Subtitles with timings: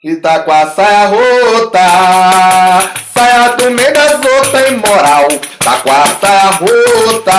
[0.00, 1.80] Que tá com a saia rota,
[3.12, 5.26] saia do meio das outras imoral.
[5.58, 7.32] Tá com a saia rota,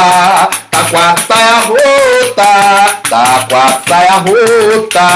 [0.69, 5.07] tá com a saia rota, tá com a saia rota.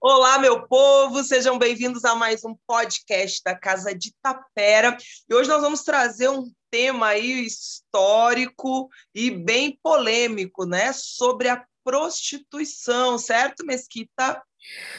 [0.00, 4.96] Olá, meu povo, sejam bem-vindos a mais um podcast da Casa de Tapera.
[5.28, 11.64] E hoje nós vamos trazer um tema aí histórico e bem polêmico, né, sobre a
[11.86, 14.42] prostituição, certo, Mesquita?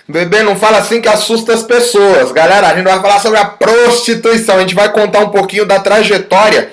[0.07, 2.31] Bebê, não fala assim que assusta as pessoas.
[2.31, 4.55] Galera, a gente vai falar sobre a prostituição.
[4.55, 6.71] A gente vai contar um pouquinho da trajetória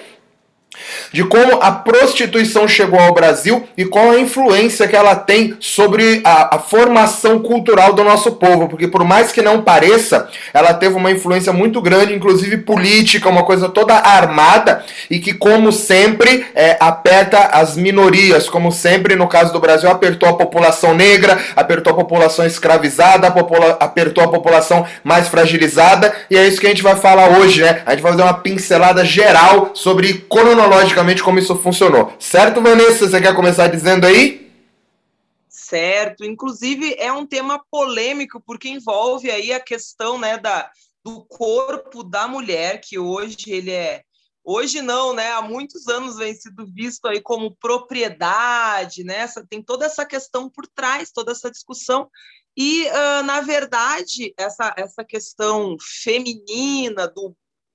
[1.15, 6.21] de como a prostituição chegou ao Brasil e qual a influência que ela tem sobre
[6.25, 10.97] a, a, formação cultural do nosso povo, porque por mais que não pareça, ela teve
[10.97, 16.77] uma influência muito grande, inclusive política, uma coisa toda armada e que, como sempre, é,
[16.81, 21.97] aperta as minorias, como sempre no caso do Brasil, apertou a população negra, apertou a
[21.97, 26.83] população escravizada, a popula apertou a população mais fragilizada, e é isso que a gente
[26.83, 27.83] vai falar hoje, né?
[27.87, 32.12] A gente vai fazer uma pincelada geral sobre cronologicamente como isso funcionou.
[32.19, 33.08] Certo, Vanessa?
[33.08, 34.52] Você quer começar dizendo aí?
[35.48, 36.24] Certo.
[36.24, 40.70] Inclusive, é um tema polêmico, porque envolve aí a questão né, da,
[41.05, 44.02] do corpo da mulher, que hoje ele é.
[44.47, 45.32] Hoje não, né?
[45.32, 49.27] Há muitos anos vem sido visto aí como propriedade, né?
[49.48, 52.10] Tem toda essa questão por trás, toda essa discussão.
[52.56, 57.34] E, uh, na verdade, essa, essa questão feminina, do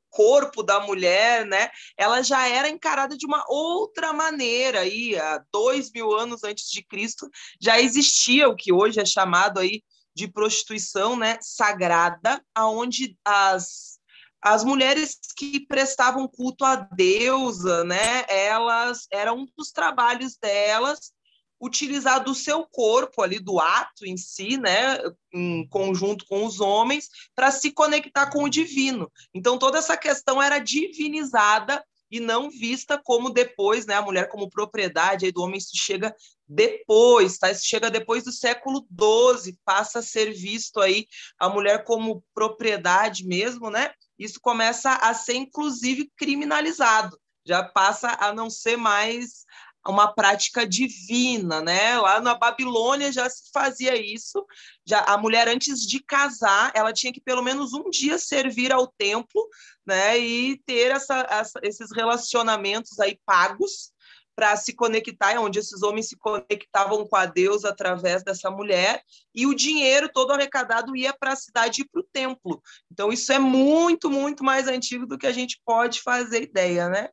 [0.10, 4.82] corpo da mulher, né, ela já era encarada de uma outra maneira.
[4.82, 7.30] Aí, há dois mil anos antes de Cristo,
[7.62, 9.84] já existia o que hoje é chamado aí
[10.16, 14.00] de prostituição né, sagrada, aonde as
[14.42, 21.12] as mulheres que prestavam culto à deusa, né, elas eram um dos trabalhos delas
[21.60, 24.98] utilizar do seu corpo ali, do ato em si, né,
[25.34, 29.12] em conjunto com os homens, para se conectar com o divino.
[29.34, 34.50] Então toda essa questão era divinizada e não vista como depois, né, a mulher como
[34.50, 36.16] propriedade aí do homem, isso chega
[36.48, 37.52] depois, tá?
[37.52, 41.06] Isso chega depois do século XII, passa a ser visto aí
[41.38, 43.92] a mulher como propriedade mesmo, né?
[44.18, 49.46] Isso começa a ser inclusive criminalizado, já passa a não ser mais
[49.88, 51.98] uma prática divina, né?
[52.00, 54.46] Lá na Babilônia já se fazia isso.
[54.86, 58.88] Já a mulher antes de casar, ela tinha que pelo menos um dia servir ao
[58.88, 59.48] templo,
[59.86, 60.18] né?
[60.18, 63.92] E ter essa, essa, esses relacionamentos aí pagos
[64.36, 69.04] para se conectar, onde esses homens se conectavam com a Deus através dessa mulher,
[69.36, 72.62] e o dinheiro todo arrecadado ia para a cidade e para o templo.
[72.90, 77.10] Então, isso é muito, muito mais antigo do que a gente pode fazer ideia, né?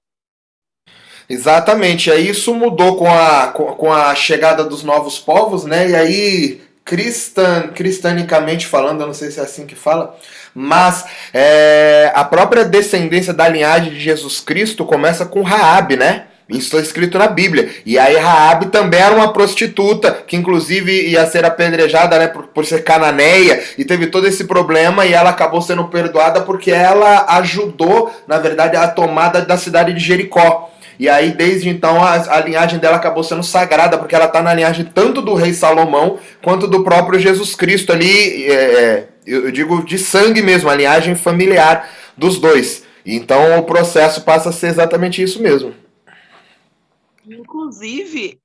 [1.29, 5.91] Exatamente, aí isso mudou com a, com a chegada dos novos povos, né?
[5.91, 10.17] E aí, cristan, cristanicamente falando, eu não sei se é assim que fala,
[10.55, 11.05] mas
[11.35, 16.27] é, a própria descendência da linhagem de Jesus Cristo começa com Raab, né?
[16.49, 17.71] Isso está escrito na Bíblia.
[17.85, 22.65] E aí Raab também era uma prostituta, que inclusive ia ser apedrejada né, por, por
[22.65, 28.15] ser cananeia, e teve todo esse problema, e ela acabou sendo perdoada porque ela ajudou,
[28.29, 30.71] na verdade, a tomada da cidade de Jericó.
[30.99, 34.55] E aí, desde então, a, a linhagem dela acabou sendo sagrada, porque ela está na
[34.55, 39.85] linhagem tanto do rei Salomão quanto do próprio Jesus Cristo ali, é, é, eu digo
[39.85, 42.85] de sangue mesmo, a linhagem familiar dos dois.
[43.05, 45.73] Então o processo passa a ser exatamente isso mesmo.
[47.29, 48.41] Inclusive,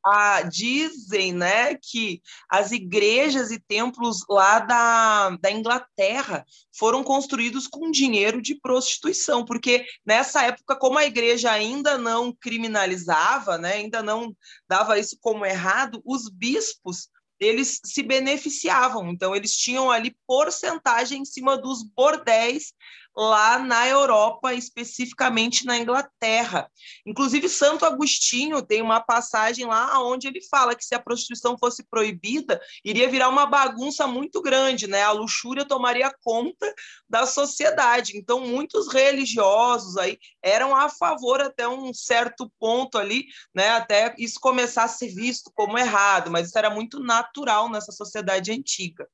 [0.51, 6.43] dizem né, que as igrejas e templos lá da, da Inglaterra
[6.75, 13.57] foram construídos com dinheiro de prostituição, porque nessa época, como a igreja ainda não criminalizava,
[13.57, 14.35] né, ainda não
[14.67, 17.07] dava isso como errado, os bispos
[17.39, 19.09] eles se beneficiavam.
[19.09, 22.71] Então, eles tinham ali porcentagem em cima dos bordéis
[23.15, 26.69] lá na Europa, especificamente na Inglaterra.
[27.05, 31.83] Inclusive, Santo Agostinho tem uma passagem lá onde ele fala que se a prostituição fosse
[31.83, 35.03] proibida, iria virar uma bagunça muito grande, né?
[35.03, 36.73] A luxúria tomaria conta
[37.09, 38.17] da sociedade.
[38.17, 43.69] Então, muitos religiosos aí eram a favor até um certo ponto ali, né?
[43.71, 48.51] Até isso começar a ser visto como errado, mas isso era muito natural nessa sociedade
[48.51, 49.07] antiga.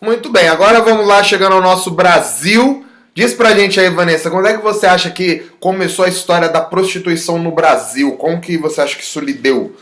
[0.00, 2.84] Muito bem, agora vamos lá, chegando ao nosso Brasil.
[3.14, 6.60] Diz pra gente aí, Vanessa, quando é que você acha que começou a história da
[6.60, 8.14] prostituição no Brasil?
[8.16, 9.74] Como que você acha que isso lhe deu?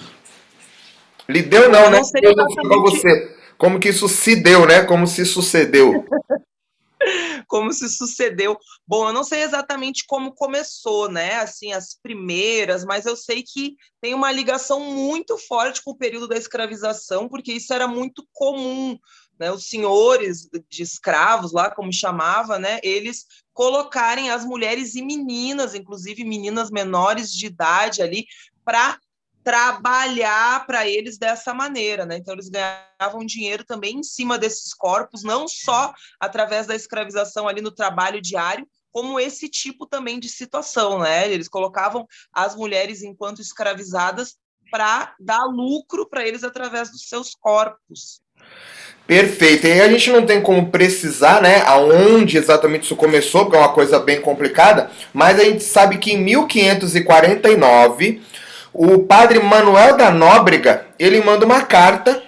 [1.29, 1.99] Lhe deu não, né?
[2.23, 3.37] Eu não sei você.
[3.59, 4.85] Como que isso se deu, né?
[4.85, 6.05] Como se sucedeu.
[7.49, 8.57] como se sucedeu.
[8.87, 11.37] Bom, eu não sei exatamente como começou, né?
[11.37, 16.29] Assim, as primeiras, mas eu sei que tem uma ligação muito forte com o período
[16.29, 18.99] da escravização, porque isso era muito comum.
[19.39, 25.75] Né, os senhores de escravos lá, como chamava, né, eles colocarem as mulheres e meninas,
[25.75, 28.27] inclusive meninas menores de idade ali,
[28.65, 28.99] para
[29.45, 32.17] trabalhar para eles dessa maneira, né?
[32.17, 37.61] Então eles ganhavam dinheiro também em cima desses corpos, não só através da escravização ali
[37.61, 41.31] no trabalho diário, como esse tipo também de situação, né?
[41.31, 44.37] Eles colocavam as mulheres enquanto escravizadas
[44.71, 48.24] para dar lucro para eles através dos seus corpos.
[49.07, 49.67] Perfeito.
[49.67, 53.61] E aí a gente não tem como precisar, né, aonde exatamente isso começou, porque é
[53.61, 58.23] uma coisa bem complicada, mas a gente sabe que em 1549
[58.73, 62.23] o padre Manuel da Nóbrega, ele manda uma carta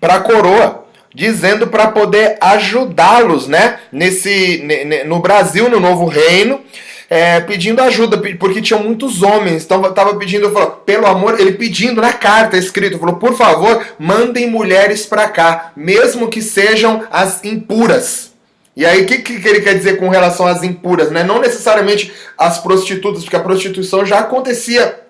[0.00, 0.84] para a coroa,
[1.14, 4.62] dizendo para poder ajudá-los, né, nesse
[5.06, 6.60] no Brasil, no Novo Reino,
[7.08, 9.64] é, pedindo ajuda, porque tinham muitos homens.
[9.64, 14.50] Então estava pedindo, falou, pelo amor, ele pedindo na carta escrito, falou, por favor, mandem
[14.50, 18.32] mulheres para cá, mesmo que sejam as impuras.
[18.76, 21.10] E aí, o que, que ele quer dizer com relação às impuras?
[21.10, 21.24] Né?
[21.24, 25.00] Não necessariamente as prostitutas, porque a prostituição já acontecia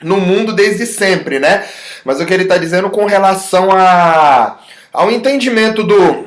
[0.00, 1.66] no mundo desde sempre, né?
[2.04, 4.58] Mas o que ele está dizendo com relação a,
[4.92, 6.24] ao entendimento do,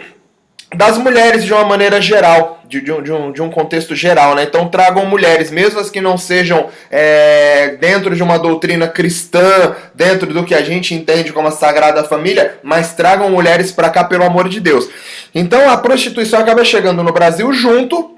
[0.75, 4.33] das mulheres de uma maneira geral, de, de, um, de, um, de um contexto geral,
[4.33, 4.43] né?
[4.43, 10.33] Então tragam mulheres, mesmo as que não sejam é, dentro de uma doutrina cristã, dentro
[10.33, 14.23] do que a gente entende como a Sagrada Família, mas tragam mulheres para cá pelo
[14.23, 14.89] amor de Deus.
[15.35, 18.15] Então a prostituição acaba chegando no Brasil junto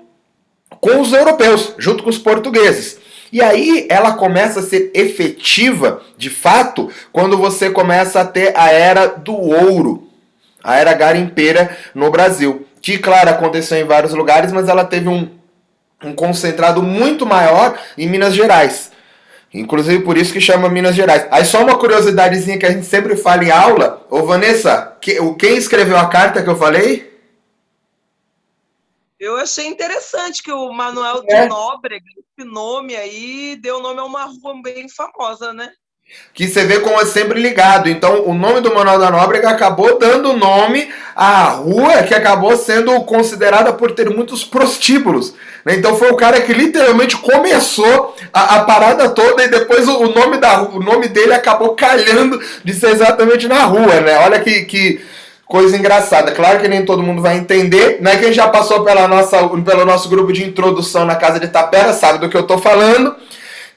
[0.79, 2.99] com os europeus, junto com os portugueses.
[3.33, 8.71] E aí ela começa a ser efetiva, de fato, quando você começa a ter a
[8.71, 10.04] era do ouro,
[10.65, 12.67] a era garimpeira no Brasil.
[12.81, 15.29] Que, claro, aconteceu em vários lugares, mas ela teve um,
[16.03, 18.91] um concentrado muito maior em Minas Gerais.
[19.53, 21.27] Inclusive por isso que chama Minas Gerais.
[21.31, 24.05] Aí só uma curiosidadezinha que a gente sempre fala em aula.
[24.09, 27.13] Ô Vanessa, que, quem escreveu a carta que eu falei?
[29.19, 31.43] Eu achei interessante que o Manuel é.
[31.43, 35.71] de Nóbrega, esse nome aí, deu nome a uma rua bem famosa, né?
[36.33, 37.89] Que você vê como é sempre ligado.
[37.89, 42.99] Então, o nome do Manuel da Nóbrega acabou dando nome à rua que acabou sendo
[43.01, 45.33] considerada por ter muitos prostíbulos.
[45.63, 45.75] Né?
[45.75, 50.13] Então, foi o cara que literalmente começou a, a parada toda e depois o, o,
[50.13, 54.01] nome da, o nome dele acabou calhando de ser exatamente na rua.
[54.01, 54.17] Né?
[54.17, 55.01] Olha que, que
[55.45, 56.31] coisa engraçada.
[56.31, 58.17] Claro que nem todo mundo vai entender, né?
[58.17, 62.19] Quem já passou pela nossa, pelo nosso grupo de introdução na casa de Tapera sabe
[62.19, 63.15] do que eu estou falando.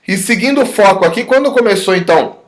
[0.08, 2.38] E seguindo o foco aqui, quando começou então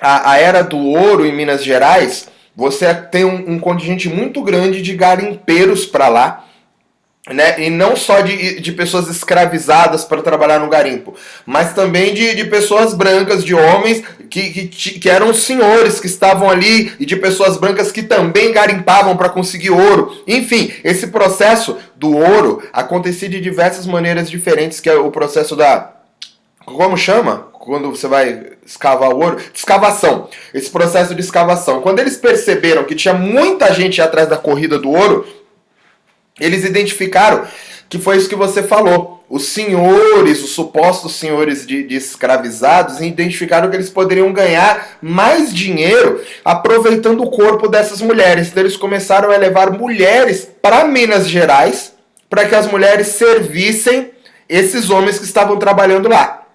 [0.00, 4.82] a, a era do ouro em Minas Gerais, você tem um, um contingente muito grande
[4.82, 6.44] de garimpeiros para lá
[7.32, 7.60] né?
[7.60, 11.14] E não só de, de pessoas escravizadas para trabalhar no garimpo,
[11.44, 16.48] mas também de, de pessoas brancas, de homens que, que, que eram senhores que estavam
[16.48, 20.22] ali e de pessoas brancas que também garimpavam para conseguir ouro.
[20.26, 25.97] Enfim, esse processo do ouro acontecia de diversas maneiras diferentes, que é o processo da.
[26.76, 27.48] Como chama?
[27.52, 29.38] Quando você vai escavar o ouro?
[29.54, 30.28] Escavação.
[30.52, 31.80] Esse processo de escavação.
[31.80, 35.26] Quando eles perceberam que tinha muita gente atrás da corrida do ouro,
[36.38, 37.46] eles identificaram
[37.88, 39.24] que foi isso que você falou.
[39.30, 46.22] Os senhores, os supostos senhores de, de, escravizados, identificaram que eles poderiam ganhar mais dinheiro
[46.44, 48.48] aproveitando o corpo dessas mulheres.
[48.48, 51.94] Então eles começaram a levar mulheres para Minas Gerais
[52.28, 54.10] para que as mulheres servissem
[54.48, 56.47] esses homens que estavam trabalhando lá.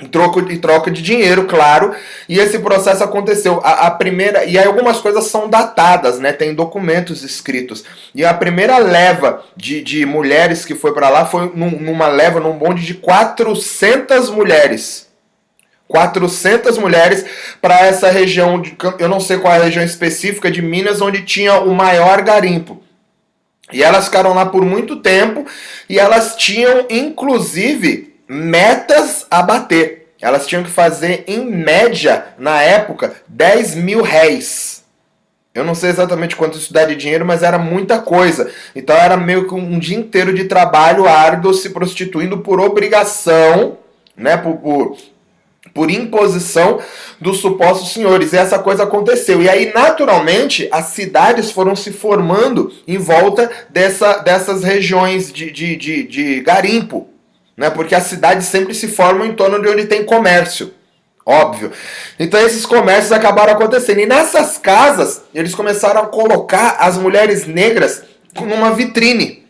[0.00, 1.94] Em troca, em troca de dinheiro, claro.
[2.28, 3.60] E esse processo aconteceu.
[3.62, 4.44] A, a, primeira.
[4.44, 6.32] E aí algumas coisas são datadas, né?
[6.32, 7.84] Tem documentos escritos.
[8.14, 12.40] E a primeira leva de, de mulheres que foi para lá foi num, numa leva,
[12.40, 15.12] num bonde de 400 mulheres.
[15.86, 17.26] 400 mulheres
[17.60, 21.20] para essa região, de, eu não sei qual é a região específica de Minas, onde
[21.22, 22.82] tinha o maior garimpo.
[23.70, 25.46] E elas ficaram lá por muito tempo
[25.88, 30.14] e elas tinham, inclusive, metas a bater.
[30.20, 34.84] Elas tinham que fazer, em média, na época, 10 mil réis.
[35.54, 38.50] Eu não sei exatamente quanto isso dá de dinheiro, mas era muita coisa.
[38.74, 43.76] Então era meio que um dia inteiro de trabalho árduo se prostituindo por obrigação,
[44.16, 44.36] né?
[44.38, 44.96] Por, por,
[45.74, 46.80] por imposição
[47.20, 48.32] dos supostos senhores.
[48.32, 49.42] E essa coisa aconteceu.
[49.42, 55.76] E aí, naturalmente, as cidades foram se formando em volta dessa, dessas regiões de, de,
[55.76, 57.11] de, de garimpo
[57.56, 57.70] né?
[57.70, 60.72] Porque as cidades sempre se formam em torno de onde tem comércio.
[61.24, 61.70] Óbvio.
[62.18, 64.00] Então esses comércios acabaram acontecendo.
[64.00, 68.02] E nessas casas, eles começaram a colocar as mulheres negras
[68.34, 69.42] numa vitrine.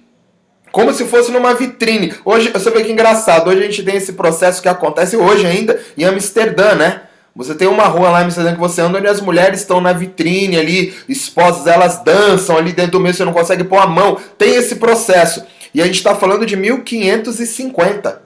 [0.73, 2.15] como se fosse numa vitrine.
[2.25, 5.79] Hoje, você vê que engraçado, hoje a gente tem esse processo que acontece hoje ainda
[5.97, 7.03] em Amsterdã, né?
[7.37, 9.93] Você tem uma rua lá em Amsterdã que você anda onde as mulheres estão na
[9.93, 14.19] vitrine ali, expostas, elas dançam ali dentro do meio, você não consegue pôr a mão.
[14.37, 15.43] Tem esse processo.
[15.75, 18.23] E a gente está falando de 1550.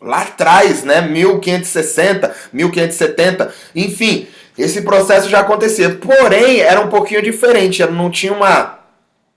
[0.00, 1.00] Lá atrás, né?
[1.00, 5.94] 1560, 1570, enfim, esse processo já acontecia.
[5.94, 8.78] Porém, era um pouquinho diferente, não tinha uma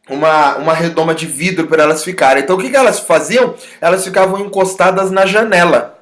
[0.10, 2.42] uma, uma redoma de vidro para elas ficarem.
[2.42, 3.56] Então o que, que elas faziam?
[3.82, 5.98] Elas ficavam encostadas na janela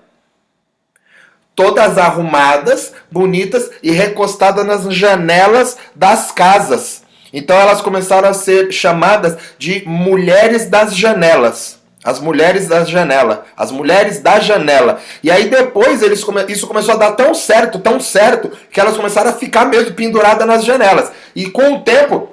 [1.55, 7.03] todas arrumadas, bonitas e recostadas nas janelas das casas.
[7.35, 11.77] Então elas começaram a ser chamadas de mulheres das janelas.
[12.01, 15.01] As mulheres da janela, as mulheres da janela.
[15.21, 16.45] E aí depois eles come...
[16.47, 20.47] isso começou a dar tão certo, tão certo, que elas começaram a ficar mesmo penduradas
[20.47, 21.11] nas janelas.
[21.35, 22.29] E com o tempo,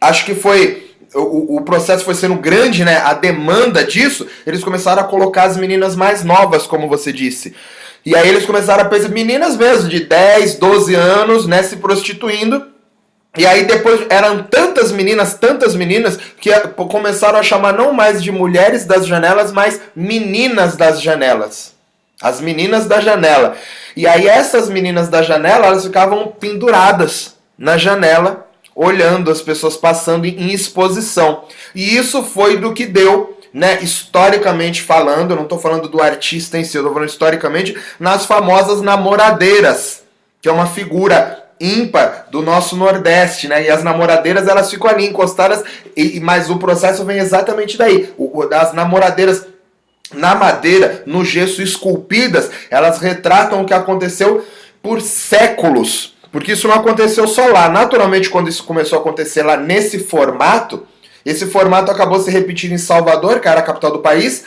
[0.00, 2.98] acho que foi o, o, processo foi sendo grande, né?
[2.98, 7.52] A demanda disso, eles começaram a colocar as meninas mais novas, como você disse.
[8.06, 12.79] E aí eles começaram a perceber meninas mesmo, de 10, 12 anos, né, se prostituindo.
[13.36, 16.50] E aí depois eram tantas meninas, tantas meninas, que
[16.90, 21.74] começaram a chamar não mais de mulheres das janelas, mas meninas das janelas.
[22.20, 23.56] As meninas da janela.
[23.96, 30.26] E aí essas meninas da janela, elas ficavam penduradas na janela, olhando as pessoas passando
[30.26, 31.44] em exposição.
[31.74, 36.64] E isso foi do que deu né, historicamente falando, não estou falando do artista em
[36.64, 40.02] si, eu estou falando historicamente, nas famosas namoradeiras,
[40.40, 43.64] que é uma figura ímpar do nosso Nordeste, né?
[43.64, 45.62] E as namoradeiras elas ficam ali encostadas,
[45.94, 48.12] e, mas o processo vem exatamente daí.
[48.16, 49.46] O, as namoradeiras
[50.12, 54.44] na madeira, no gesso esculpidas, elas retratam o que aconteceu
[54.82, 56.16] por séculos.
[56.32, 57.68] Porque isso não aconteceu só lá.
[57.68, 60.86] Naturalmente, quando isso começou a acontecer lá nesse formato,
[61.24, 64.44] esse formato acabou se repetindo em Salvador, que era a capital do país,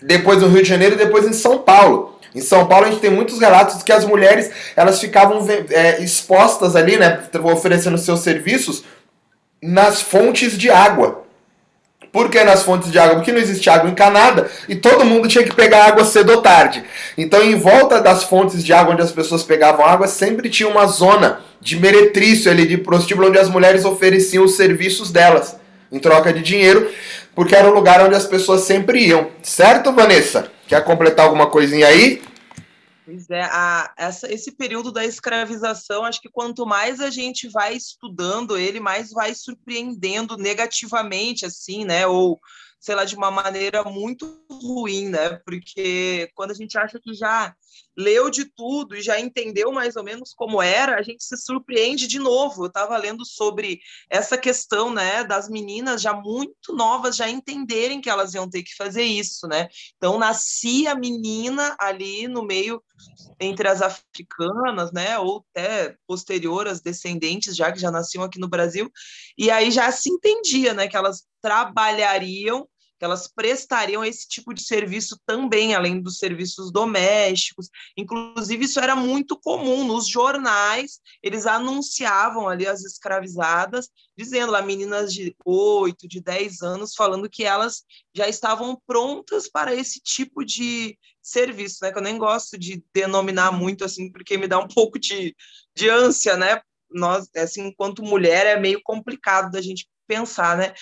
[0.00, 2.13] depois no Rio de Janeiro e depois em São Paulo.
[2.34, 6.74] Em São Paulo a gente tem muitos relatos que as mulheres elas ficavam é, expostas
[6.74, 8.84] ali, né, oferecendo seus serviços
[9.62, 11.24] nas fontes de água.
[12.14, 13.16] Por que nas fontes de água?
[13.16, 16.84] Porque não existe água encanada e todo mundo tinha que pegar água cedo ou tarde.
[17.18, 20.86] Então, em volta das fontes de água onde as pessoas pegavam água, sempre tinha uma
[20.86, 25.56] zona de meretrício ali, de prostíbulo, onde as mulheres ofereciam os serviços delas
[25.90, 26.88] em troca de dinheiro,
[27.34, 29.28] porque era o lugar onde as pessoas sempre iam.
[29.42, 30.53] Certo, Vanessa?
[30.66, 32.22] Quer completar alguma coisinha aí?
[33.04, 37.74] Pois é, a, essa, esse período da escravização, acho que quanto mais a gente vai
[37.74, 42.06] estudando ele, mais vai surpreendendo negativamente, assim, né?
[42.06, 42.40] Ou
[42.80, 45.40] sei lá, de uma maneira muito ruim, né?
[45.44, 47.54] Porque quando a gente acha que já
[47.96, 52.06] leu de tudo e já entendeu mais ou menos como era, a gente se surpreende
[52.06, 52.64] de novo.
[52.64, 58.10] Eu estava lendo sobre essa questão, né, das meninas já muito novas já entenderem que
[58.10, 59.68] elas iam ter que fazer isso, né?
[59.96, 62.82] Então nascia a menina ali no meio
[63.40, 68.48] entre as africanas, né, ou até posterior as descendentes já que já nasciam aqui no
[68.48, 68.90] Brasil,
[69.36, 72.66] e aí já se entendia, né, que elas trabalhariam
[73.04, 77.68] elas prestariam esse tipo de serviço também, além dos serviços domésticos.
[77.96, 85.12] Inclusive, isso era muito comum nos jornais, eles anunciavam ali as escravizadas, dizendo lá, meninas
[85.12, 87.82] de 8, de 10 anos, falando que elas
[88.14, 91.90] já estavam prontas para esse tipo de serviço, né?
[91.90, 95.34] Que eu nem gosto de denominar muito assim, porque me dá um pouco de,
[95.74, 96.60] de ânsia, né?
[96.90, 100.74] Nós, assim, enquanto mulher, é meio complicado da gente pensar, né?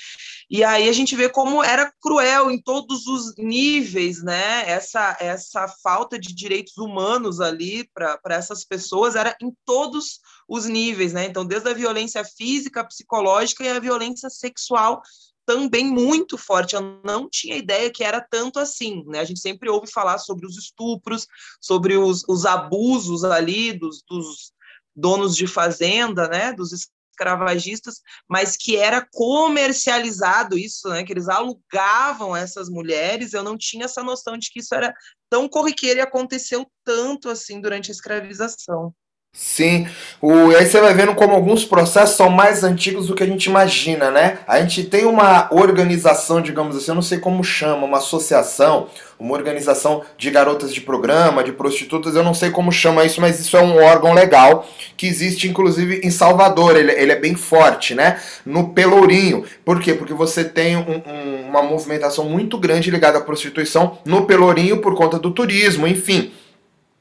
[0.51, 4.69] E aí a gente vê como era cruel em todos os níveis, né?
[4.69, 11.13] Essa, essa falta de direitos humanos ali para essas pessoas era em todos os níveis,
[11.13, 11.25] né?
[11.25, 15.03] Então, desde a violência física, psicológica e a violência sexual
[15.45, 16.75] também muito forte.
[16.75, 19.21] Eu não tinha ideia que era tanto assim, né?
[19.21, 21.27] A gente sempre ouve falar sobre os estupros,
[21.61, 24.53] sobre os, os abusos ali dos, dos
[24.95, 26.53] donos de fazenda, né?
[26.53, 26.73] Dos
[27.13, 31.05] escravagistas, mas que era comercializado isso, né?
[31.05, 33.33] Que eles alugavam essas mulheres.
[33.33, 34.93] Eu não tinha essa noção de que isso era
[35.31, 38.95] tão corriqueiro e aconteceu tanto assim durante a escravização.
[39.35, 39.87] Sim,
[40.21, 43.47] o, aí você vai vendo como alguns processos são mais antigos do que a gente
[43.47, 44.41] imagina, né?
[44.47, 49.33] A gente tem uma organização, digamos assim, eu não sei como chama, uma associação, uma
[49.33, 53.57] organização de garotas de programa, de prostitutas, eu não sei como chama isso, mas isso
[53.57, 58.21] é um órgão legal que existe inclusive em Salvador, ele, ele é bem forte, né?
[58.45, 59.47] No Pelourinho.
[59.65, 59.95] Por quê?
[59.95, 64.95] Porque você tem um, um, uma movimentação muito grande ligada à prostituição no Pelourinho por
[64.95, 66.33] conta do turismo, enfim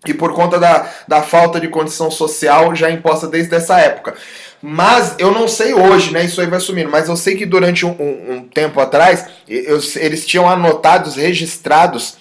[0.07, 4.15] e por conta da, da falta de condição social já imposta desde essa época.
[4.61, 6.23] Mas eu não sei hoje, né?
[6.23, 6.89] Isso aí vai sumindo.
[6.89, 12.17] Mas eu sei que durante um, um, um tempo atrás, eu, eles tinham anotados, registrados,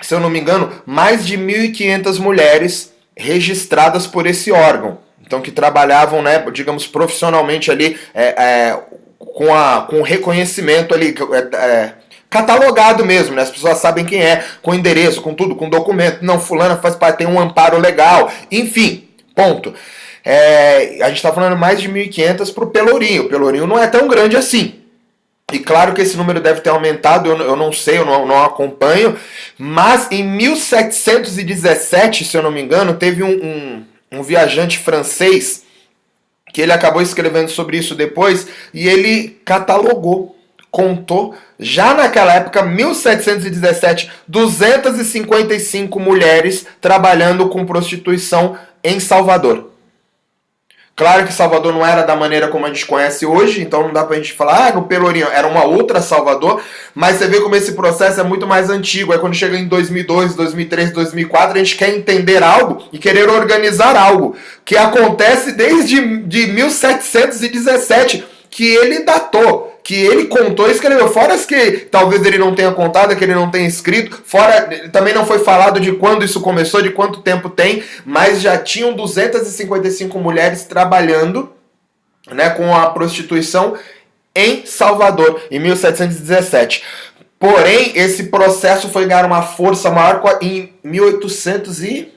[0.00, 4.98] se eu não me engano, mais de 1.500 mulheres registradas por esse órgão.
[5.20, 8.80] Então, que trabalhavam, né, digamos, profissionalmente ali, é, é,
[9.18, 11.92] com, a, com reconhecimento ali, é, é,
[12.30, 13.42] catalogado mesmo, né?
[13.42, 16.24] As pessoas sabem quem é, com endereço, com tudo, com documento.
[16.24, 18.30] Não, fulana faz parte, tem um amparo legal.
[18.50, 19.74] Enfim, ponto.
[20.24, 23.24] É, a gente está falando mais de 1.500 para o Pelourinho.
[23.24, 24.76] O Pelourinho não é tão grande assim.
[25.52, 28.44] E claro que esse número deve ter aumentado, eu, eu não sei, eu não, não,
[28.44, 29.18] acompanho.
[29.58, 35.64] Mas em 1717, se eu não me engano, teve um, um, um viajante francês
[36.52, 40.36] que ele acabou escrevendo sobre isso depois e ele catalogou,
[40.70, 49.70] contou, já naquela época, 1717, 255 mulheres trabalhando com prostituição em Salvador.
[51.00, 54.04] Claro que Salvador não era da maneira como a gente conhece hoje, então não dá
[54.04, 56.62] pra gente falar, ah, no Pelourinho era uma outra Salvador,
[56.94, 59.10] mas você vê como esse processo é muito mais antigo.
[59.10, 63.96] Aí quando chega em 2002, 2003, 2004, a gente quer entender algo e querer organizar
[63.96, 71.08] algo que acontece desde de 1717, que ele datou que ele contou e escreveu.
[71.08, 74.22] Fora as que talvez ele não tenha contado, que ele não tenha escrito.
[74.24, 78.56] Fora, também não foi falado de quando isso começou, de quanto tempo tem, mas já
[78.58, 81.52] tinham 255 mulheres trabalhando
[82.30, 83.74] né, com a prostituição
[84.34, 86.84] em Salvador, em 1717.
[87.38, 92.12] Porém, esse processo foi ganhar uma força maior em 1800 e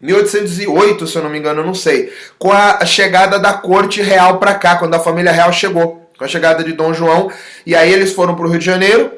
[0.00, 4.38] 1808, se eu não me engano, eu não sei, com a chegada da corte real
[4.38, 7.30] para cá, quando a família real chegou com a chegada de Dom João.
[7.64, 9.12] E aí eles foram para o Rio de Janeiro.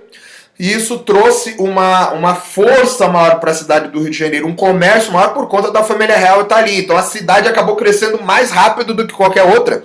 [0.58, 4.54] E isso trouxe uma, uma força maior para a cidade do Rio de Janeiro, um
[4.54, 6.78] comércio maior por conta da família real estar ali.
[6.78, 9.82] Então a cidade acabou crescendo mais rápido do que qualquer outra.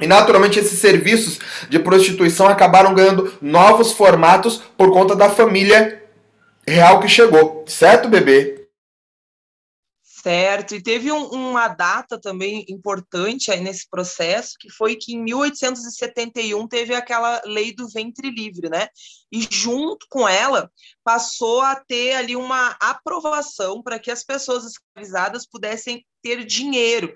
[0.00, 1.38] E naturalmente esses serviços
[1.68, 6.02] de prostituição acabaram ganhando novos formatos por conta da família
[6.66, 7.64] real que chegou.
[7.68, 8.61] Certo, bebê?
[10.22, 15.20] Certo, e teve um, uma data também importante aí nesse processo, que foi que em
[15.20, 18.86] 1871 teve aquela lei do ventre livre, né?
[19.32, 20.70] E junto com ela
[21.02, 27.12] passou a ter ali uma aprovação para que as pessoas escravizadas pudessem ter dinheiro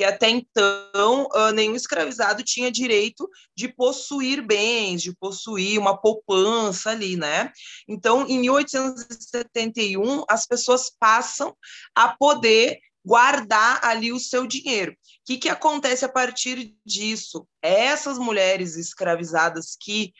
[0.00, 6.90] porque até então uh, nenhum escravizado tinha direito de possuir bens, de possuir uma poupança
[6.90, 7.52] ali, né?
[7.86, 11.54] Então, em 1871, as pessoas passam
[11.94, 14.92] a poder guardar ali o seu dinheiro.
[14.92, 17.46] O que, que acontece a partir disso?
[17.60, 20.14] Essas mulheres escravizadas que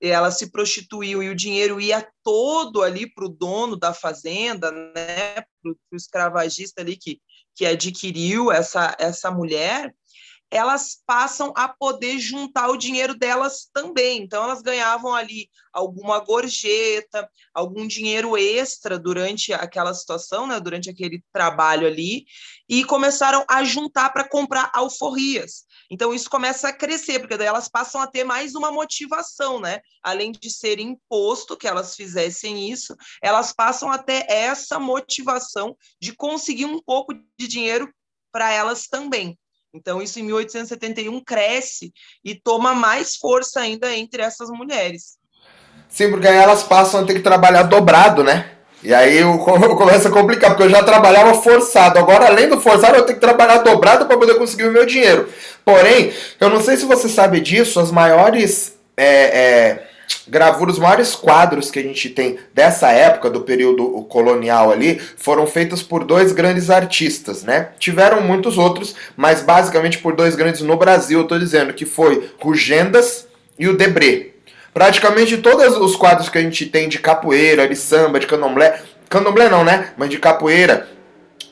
[0.00, 5.34] elas se prostituíam e o dinheiro ia todo ali para o dono da fazenda, né,
[5.34, 7.20] para o escravagista ali que
[7.56, 9.94] que adquiriu essa, essa mulher,
[10.50, 14.22] elas passam a poder juntar o dinheiro delas também.
[14.22, 21.22] Então, elas ganhavam ali alguma gorjeta, algum dinheiro extra durante aquela situação, né, durante aquele
[21.32, 22.26] trabalho ali,
[22.68, 25.65] e começaram a juntar para comprar alforrias.
[25.90, 29.80] Então, isso começa a crescer, porque daí elas passam a ter mais uma motivação, né?
[30.02, 36.14] Além de ser imposto que elas fizessem isso, elas passam a ter essa motivação de
[36.14, 37.92] conseguir um pouco de dinheiro
[38.32, 39.38] para elas também.
[39.72, 41.92] Então, isso em 1871 cresce
[42.24, 45.18] e toma mais força ainda entre essas mulheres.
[45.88, 48.55] Sim, porque aí elas passam a ter que trabalhar dobrado, né?
[48.86, 49.36] E aí eu,
[49.76, 51.98] começo a complicar, porque eu já trabalhava forçado.
[51.98, 55.28] Agora, além do forçado, eu tenho que trabalhar dobrado para poder conseguir o meu dinheiro.
[55.64, 59.82] Porém, eu não sei se você sabe disso, as maiores é, é,
[60.28, 65.48] gravuras, os maiores quadros que a gente tem dessa época, do período colonial ali, foram
[65.48, 67.70] feitos por dois grandes artistas, né?
[67.80, 72.30] Tiveram muitos outros, mas basicamente por dois grandes no Brasil, eu tô dizendo que foi
[72.38, 73.26] Rugendas
[73.58, 74.35] e o Debré.
[74.76, 79.48] Praticamente todos os quadros que a gente tem de capoeira, de samba, de candomblé, candomblé
[79.48, 79.94] não, né?
[79.96, 80.86] Mas de capoeira,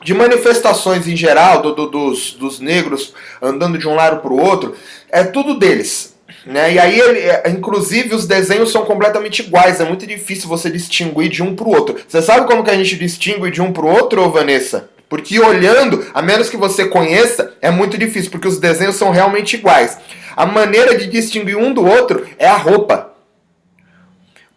[0.03, 4.39] de manifestações em geral, do, do, dos, dos negros andando de um lado para o
[4.39, 4.75] outro,
[5.09, 6.15] é tudo deles.
[6.45, 6.73] Né?
[6.73, 11.29] E aí, ele, é, inclusive, os desenhos são completamente iguais, é muito difícil você distinguir
[11.29, 11.95] de um para o outro.
[12.07, 14.87] Você sabe como que a gente distingue de um para o outro, Vanessa?
[15.09, 19.55] Porque olhando, a menos que você conheça, é muito difícil, porque os desenhos são realmente
[19.55, 19.97] iguais.
[20.37, 23.14] A maneira de distinguir um do outro é a roupa.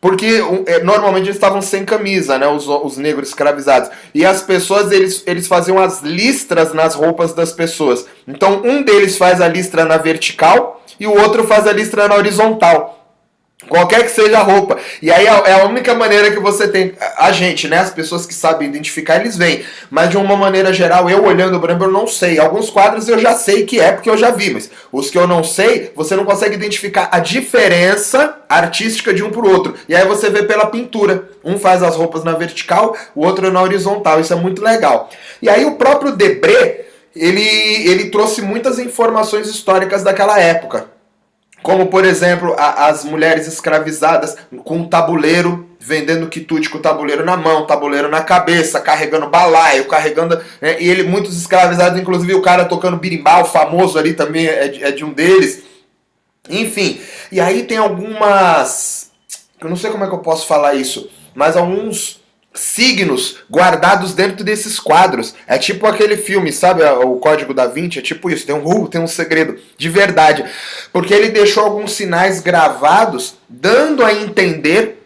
[0.00, 2.46] Porque é, normalmente eles estavam sem camisa, né?
[2.46, 3.90] Os, os negros escravizados.
[4.14, 8.06] E as pessoas, eles, eles faziam as listras nas roupas das pessoas.
[8.26, 12.14] Então um deles faz a listra na vertical e o outro faz a listra na
[12.14, 12.97] horizontal.
[13.66, 14.78] Qualquer que seja a roupa.
[15.02, 16.94] E aí é, é a única maneira que você tem.
[17.16, 17.78] A gente, né?
[17.78, 19.64] As pessoas que sabem identificar, eles veem.
[19.90, 22.38] Mas de uma maneira geral, eu olhando o branco, eu não sei.
[22.38, 24.50] Alguns quadros eu já sei que é, porque eu já vi.
[24.50, 29.30] Mas os que eu não sei, você não consegue identificar a diferença artística de um
[29.30, 29.74] pro outro.
[29.88, 31.28] E aí você vê pela pintura.
[31.44, 34.20] Um faz as roupas na vertical, o outro na horizontal.
[34.20, 35.10] Isso é muito legal.
[35.42, 40.97] E aí o próprio Debré, ele, ele trouxe muitas informações históricas daquela época.
[41.62, 47.24] Como, por exemplo, a, as mulheres escravizadas com um tabuleiro, vendendo quitute com o tabuleiro
[47.24, 50.40] na mão, tabuleiro na cabeça, carregando balaio, carregando.
[50.60, 54.84] Né, e ele, muitos escravizados, inclusive o cara tocando birimbau, famoso ali também é de,
[54.84, 55.64] é de um deles.
[56.48, 59.10] Enfim, e aí tem algumas.
[59.60, 62.17] Eu não sei como é que eu posso falar isso, mas alguns
[62.58, 65.34] signos guardados dentro desses quadros.
[65.46, 66.82] É tipo aquele filme, sabe?
[66.82, 68.44] O Código da Vinci, é tipo isso.
[68.44, 70.44] Tem um, uh, tem um segredo de verdade.
[70.92, 75.02] Porque ele deixou alguns sinais gravados, dando a entender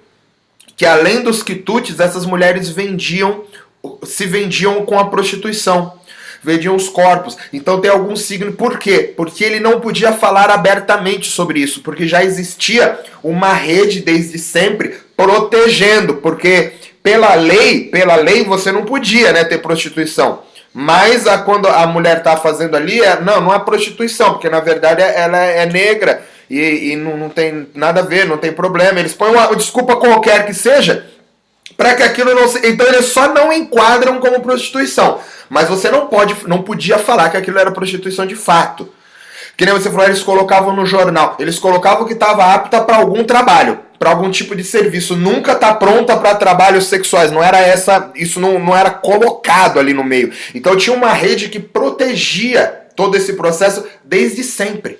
[0.76, 3.44] que além dos quitutes, essas mulheres vendiam,
[4.02, 6.00] se vendiam com a prostituição.
[6.42, 7.36] Vendiam os corpos.
[7.52, 8.52] Então tem algum signo.
[8.52, 9.12] Por quê?
[9.16, 11.82] Porque ele não podia falar abertamente sobre isso.
[11.82, 16.14] Porque já existia uma rede desde sempre protegendo.
[16.14, 20.42] Porque pela lei, pela lei você não podia, né, ter prostituição.
[20.72, 24.60] Mas a, quando a mulher está fazendo ali, é, não, não é prostituição, porque na
[24.60, 28.98] verdade ela é negra e, e não, não tem nada a ver, não tem problema.
[28.98, 31.06] Eles põem uma desculpa qualquer que seja
[31.76, 32.66] para que aquilo não se...
[32.66, 35.18] Então eles só não enquadram como prostituição.
[35.50, 38.88] Mas você não pode, não podia falar que aquilo era prostituição de fato.
[39.56, 41.36] Que nem você falou, eles colocavam no jornal.
[41.38, 45.72] Eles colocavam que estava apta para algum trabalho para algum tipo de serviço, nunca tá
[45.72, 47.30] pronta para trabalhos sexuais.
[47.30, 50.32] Não era essa, isso não, não era colocado ali no meio.
[50.52, 54.98] Então tinha uma rede que protegia todo esse processo desde sempre.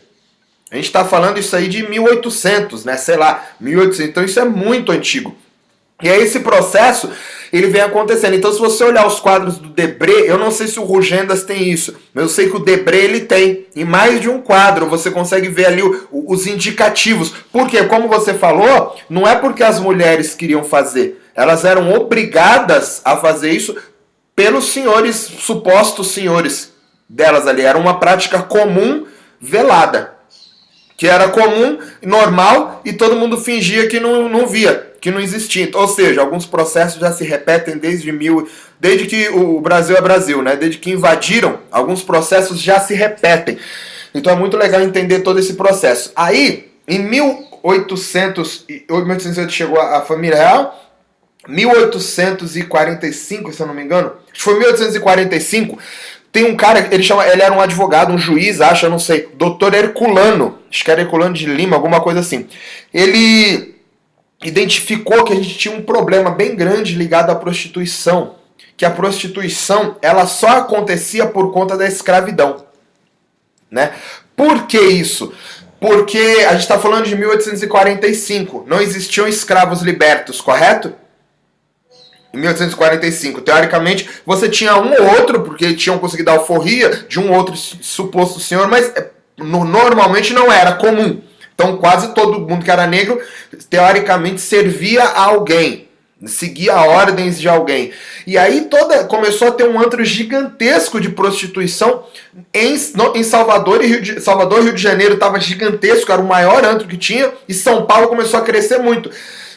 [0.71, 2.97] A gente está falando isso aí de 1800, né?
[2.97, 4.09] Sei lá, 1800.
[4.09, 5.37] Então isso é muito antigo.
[6.03, 7.11] E aí esse processo
[7.53, 8.35] ele vem acontecendo.
[8.35, 11.69] Então, se você olhar os quadros do Debré, eu não sei se o Rugendas tem
[11.71, 13.67] isso, mas eu sei que o Debré ele tem.
[13.77, 17.33] Em mais de um quadro você consegue ver ali o, os indicativos.
[17.53, 23.19] Porque, como você falou, não é porque as mulheres queriam fazer, elas eram obrigadas a
[23.19, 23.77] fazer isso
[24.35, 26.73] pelos senhores, supostos senhores
[27.07, 27.61] delas ali.
[27.61, 29.05] Era uma prática comum
[29.39, 30.15] velada.
[30.97, 35.69] Que era comum, normal, e todo mundo fingia que não, não via que não existia.
[35.75, 40.41] Ou seja, alguns processos já se repetem desde mil, desde que o Brasil é Brasil,
[40.41, 40.55] né?
[40.55, 43.59] Desde que invadiram, alguns processos já se repetem.
[44.15, 46.13] Então é muito legal entender todo esse processo.
[46.15, 50.79] Aí, em 1800, 1800 chegou a família real.
[51.49, 55.77] 1845, se eu não me engano, acho que foi 1845,
[56.31, 59.29] tem um cara, ele chama, ele era um advogado, um juiz, acho, eu não sei,
[59.35, 62.47] doutor Herculano, acho que era Herculano de Lima, alguma coisa assim.
[62.95, 63.72] Ele
[64.43, 68.37] identificou que a gente tinha um problema bem grande ligado à prostituição,
[68.77, 72.65] que a prostituição ela só acontecia por conta da escravidão,
[73.71, 73.93] né?
[74.37, 75.33] Por que isso?
[75.81, 80.95] Porque a gente está falando de 1845, não existiam escravos libertos, correto?
[82.33, 87.33] Em 1845, teoricamente, você tinha um ou outro, porque tinham conseguido a alforria de um
[87.33, 91.21] outro suposto senhor, mas é, normalmente não era comum.
[91.55, 93.21] Então quase todo mundo que era negro,
[93.69, 95.89] teoricamente, servia a alguém,
[96.27, 97.93] seguia ordens de alguém.
[98.27, 102.05] E aí toda começou a ter um antro gigantesco de prostituição
[102.53, 106.27] em, no, em Salvador e Rio de, Salvador, Rio de Janeiro estava gigantesco, era o
[106.27, 109.11] maior antro que tinha, e São Paulo começou a crescer muito.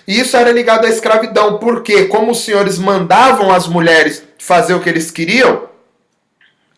[0.08, 4.80] E isso era ligado à escravidão, porque como os senhores mandavam as mulheres fazer o
[4.80, 5.64] que eles queriam,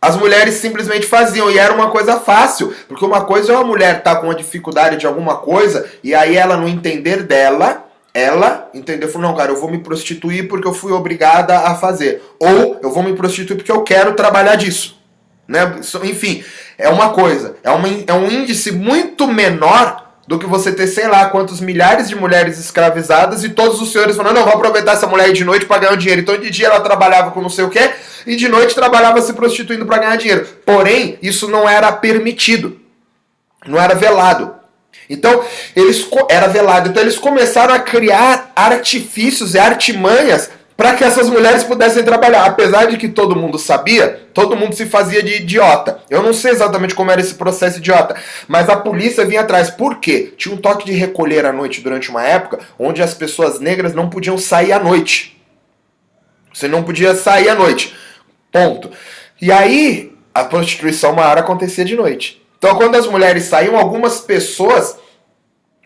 [0.01, 3.97] as mulheres simplesmente faziam e era uma coisa fácil, porque uma coisa é uma mulher
[3.97, 8.69] estar tá com uma dificuldade de alguma coisa e aí ela não entender dela, ela
[8.73, 12.79] entendeu, falou, não, cara, eu vou me prostituir porque eu fui obrigada a fazer, ou
[12.81, 14.99] eu vou me prostituir porque eu quero trabalhar disso,
[15.47, 15.79] né?
[16.03, 16.43] Enfim,
[16.77, 21.07] é uma coisa, é, uma, é um índice muito menor do que você ter, sei
[21.07, 25.07] lá, quantos milhares de mulheres escravizadas e todos os senhores falando, não, vou aproveitar essa
[25.07, 26.21] mulher de noite para ganhar um dinheiro.
[26.21, 27.91] Então de dia ela trabalhava com não sei o quê
[28.25, 30.45] e de noite trabalhava se prostituindo para ganhar dinheiro.
[30.65, 32.77] Porém, isso não era permitido.
[33.65, 34.53] Não era velado.
[35.09, 35.41] Então,
[35.73, 36.89] eles era velado.
[36.89, 42.45] Então eles começaram a criar artifícios e artimanhas para que essas mulheres pudessem trabalhar.
[42.45, 45.99] Apesar de que todo mundo sabia, todo mundo se fazia de idiota.
[46.07, 48.15] Eu não sei exatamente como era esse processo idiota,
[48.47, 49.71] mas a polícia vinha atrás.
[49.71, 50.35] Por quê?
[50.37, 54.07] Tinha um toque de recolher à noite durante uma época onde as pessoas negras não
[54.07, 55.41] podiam sair à noite.
[56.53, 57.95] Você não podia sair à noite.
[58.51, 58.91] Ponto.
[59.41, 62.41] E aí, a prostituição maior acontecia de noite.
[62.57, 64.95] Então, quando as mulheres saíam, algumas pessoas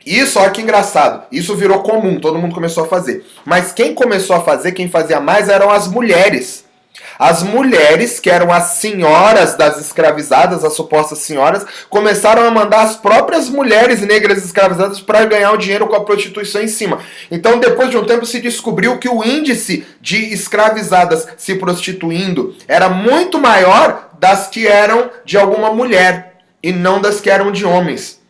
[0.06, 1.24] Isso, olha que engraçado.
[1.32, 3.26] Isso virou comum, todo mundo começou a fazer.
[3.46, 6.66] Mas quem começou a fazer, quem fazia mais, eram as mulheres.
[7.18, 12.96] As mulheres, que eram as senhoras das escravizadas, as supostas senhoras, começaram a mandar as
[12.96, 17.00] próprias mulheres negras escravizadas para ganhar o dinheiro com a prostituição em cima.
[17.30, 22.90] Então, depois de um tempo, se descobriu que o índice de escravizadas se prostituindo era
[22.90, 28.21] muito maior das que eram de alguma mulher e não das que eram de homens.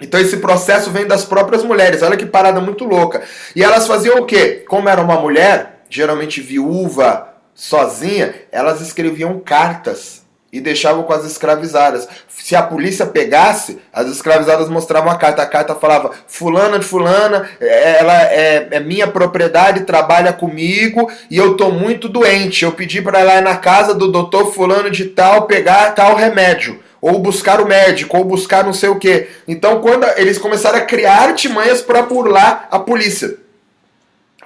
[0.00, 2.02] Então esse processo vem das próprias mulheres.
[2.02, 3.22] Olha que parada muito louca.
[3.54, 4.64] E elas faziam o quê?
[4.68, 10.20] Como era uma mulher, geralmente viúva, sozinha, elas escreviam cartas
[10.52, 12.08] e deixavam com as escravizadas.
[12.28, 15.42] Se a polícia pegasse, as escravizadas mostravam a carta.
[15.42, 21.56] A carta falava: Fulana de Fulana, ela é, é minha propriedade, trabalha comigo e eu
[21.56, 22.64] tô muito doente.
[22.64, 26.80] Eu pedi para ela ir na casa do doutor Fulano de Tal pegar tal remédio.
[27.00, 29.28] Ou buscar o médico, ou buscar não sei o que.
[29.48, 33.38] Então, quando eles começaram a criar artimanhas para burlar a polícia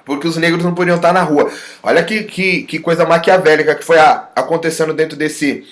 [0.05, 1.51] porque os negros não podiam estar na rua.
[1.81, 5.65] Olha que, que, que coisa maquiavélica que foi a, acontecendo dentro desse,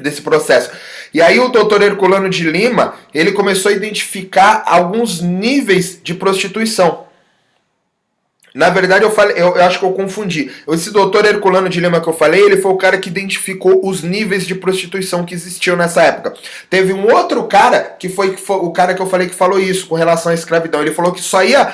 [0.00, 0.70] desse processo.
[1.12, 7.06] E aí o doutor Herculano de Lima, ele começou a identificar alguns níveis de prostituição.
[8.54, 10.50] Na verdade, eu falei, eu, eu, acho que eu confundi.
[10.68, 14.02] Esse doutor Herculano de Lima que eu falei, ele foi o cara que identificou os
[14.02, 16.34] níveis de prostituição que existiam nessa época.
[16.68, 19.86] Teve um outro cara que foi, foi o cara que eu falei que falou isso
[19.86, 20.82] com relação à escravidão.
[20.82, 21.72] Ele falou que só ia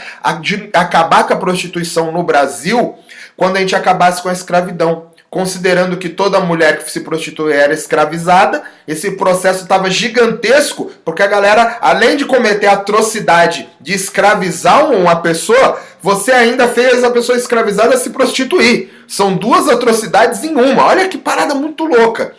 [0.72, 2.94] acabar com a prostituição no Brasil
[3.36, 7.74] quando a gente acabasse com a escravidão considerando que toda mulher que se prostituía era
[7.74, 14.90] escravizada, esse processo estava gigantesco, porque a galera, além de cometer a atrocidade de escravizar
[14.90, 18.90] uma pessoa, você ainda fez a pessoa escravizada se prostituir.
[19.06, 20.84] São duas atrocidades em uma.
[20.84, 22.34] Olha que parada muito louca.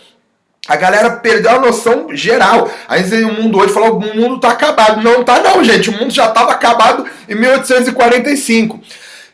[0.68, 2.70] A galera perdeu a noção geral.
[2.88, 5.02] Aí o mundo hoje falou: o mundo tá acabado.
[5.02, 5.90] Não tá, não, gente.
[5.90, 8.80] O mundo já estava acabado em 1845.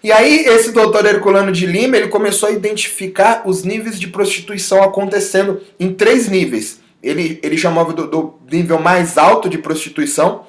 [0.06, 4.84] E aí, esse doutor Herculano de Lima, ele começou a identificar os níveis de prostituição
[4.84, 6.80] acontecendo em três níveis.
[7.02, 10.46] Ele, ele chamava do, do nível mais alto de prostituição,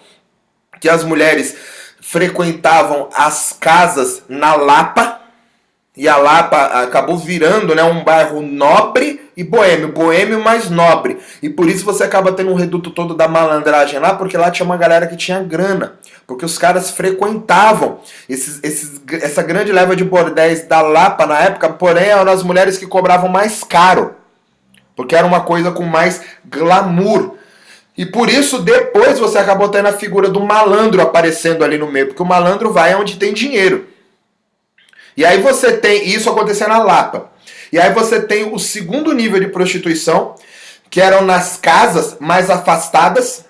[0.79, 1.57] que as mulheres
[2.03, 5.23] frequentavam as casas na Lapa,
[5.97, 11.17] e a Lapa acabou virando né, um bairro nobre e boêmio, boêmio mais nobre.
[11.43, 14.67] E por isso você acaba tendo um reduto todo da malandragem lá, porque lá tinha
[14.67, 15.99] uma galera que tinha grana.
[16.27, 21.69] Porque os caras frequentavam esses, esses, essa grande leva de bordéis da Lapa na época,
[21.69, 24.17] porém eram as mulheres que cobravam mais caro.
[24.97, 27.37] Porque era uma coisa com mais glamour.
[27.97, 32.09] E por isso depois você acabou tendo a figura do malandro aparecendo ali no meio,
[32.09, 33.87] porque o malandro vai onde tem dinheiro.
[35.17, 37.31] E aí você tem isso acontecendo na Lapa.
[37.73, 40.35] E aí você tem o segundo nível de prostituição,
[40.91, 43.46] que eram nas casas mais afastadas,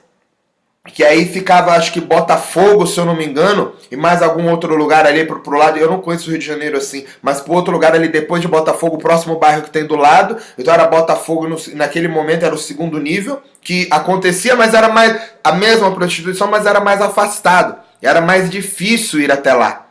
[0.87, 4.75] que aí ficava, acho que Botafogo, se eu não me engano, e mais algum outro
[4.75, 7.55] lugar ali pro, pro lado, eu não conheço o Rio de Janeiro assim, mas pro
[7.55, 10.87] outro lugar ali depois de Botafogo, o próximo bairro que tem do lado, então era
[10.87, 15.90] Botafogo, no, naquele momento era o segundo nível, que acontecia, mas era mais, a mesma
[15.92, 19.87] prostituição, mas era mais afastado, era mais difícil ir até lá.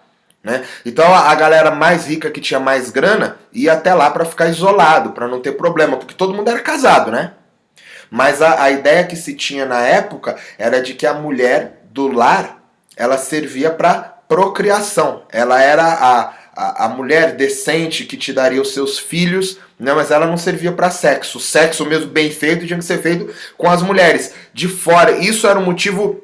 [0.45, 0.63] Né?
[0.85, 5.09] Então a, galera mais rica que tinha mais grana ia até lá para ficar isolado,
[5.09, 7.31] para não ter problema, porque todo mundo era casado, né?
[8.15, 12.07] Mas a, a ideia que se tinha na época era de que a mulher do
[12.07, 12.63] lar
[12.95, 15.23] ela servia para procriação.
[15.29, 19.91] Ela era a, a, a, mulher decente que te daria os seus filhos, né?
[19.93, 21.39] mas ela não servia para sexo.
[21.39, 25.17] O sexo mesmo bem feito tinha que ser feito com as mulheres de fora.
[25.17, 26.23] Isso era um motivo,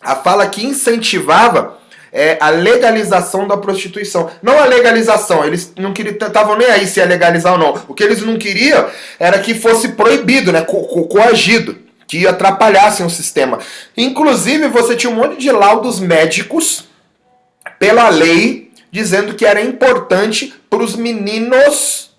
[0.00, 1.80] a fala que incentivava
[2.14, 4.30] é, a legalização da prostituição.
[4.40, 7.82] Não a legalização, eles não queriam, estavam nem aí se ia legalizar ou não.
[7.88, 8.86] O que eles não queriam
[9.18, 13.58] era que fosse proibido, né, co co coagido, que atrapalhassem o sistema.
[13.96, 16.84] Inclusive, você tinha um monte de laudos médicos
[17.80, 22.12] pela lei dizendo que era importante para os meninos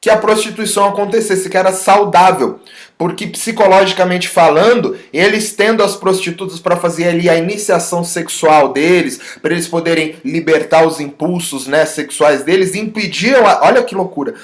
[0.00, 2.58] que a prostituição acontecesse, que era saudável.
[2.96, 9.52] Porque psicologicamente falando, eles tendo as prostitutas para fazer ali a iniciação sexual deles, para
[9.52, 13.46] eles poderem libertar os impulsos né, sexuais deles, impediam.
[13.46, 14.34] A, olha que loucura!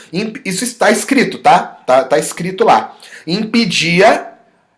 [0.44, 1.60] Isso está escrito, tá?
[1.86, 2.96] Tá, tá escrito lá.
[3.24, 4.30] Impedia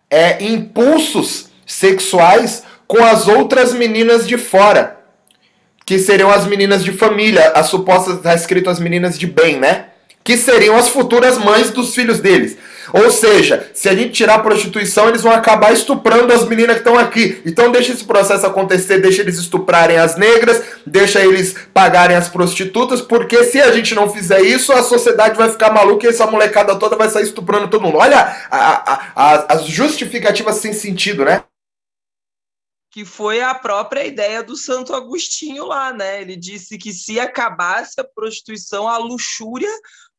[0.09, 4.99] é, impulsos sexuais com as outras meninas de fora.
[5.83, 9.87] Que seriam as meninas de família, as supostas, está escrito as meninas de bem, né?
[10.23, 12.55] Que seriam as futuras mães dos filhos deles.
[12.91, 16.81] Ou seja, se a gente tirar a prostituição, eles vão acabar estuprando as meninas que
[16.81, 17.41] estão aqui.
[17.45, 23.01] Então deixa esse processo acontecer, deixa eles estuprarem as negras, deixa eles pagarem as prostitutas,
[23.01, 26.75] porque se a gente não fizer isso, a sociedade vai ficar maluca e essa molecada
[26.75, 27.97] toda vai sair estuprando todo mundo.
[27.97, 28.35] Olha
[29.15, 31.41] as justificativas sem sentido, né?
[32.93, 36.21] Que foi a própria ideia do Santo Agostinho lá, né?
[36.21, 39.71] Ele disse que se acabasse a prostituição, a luxúria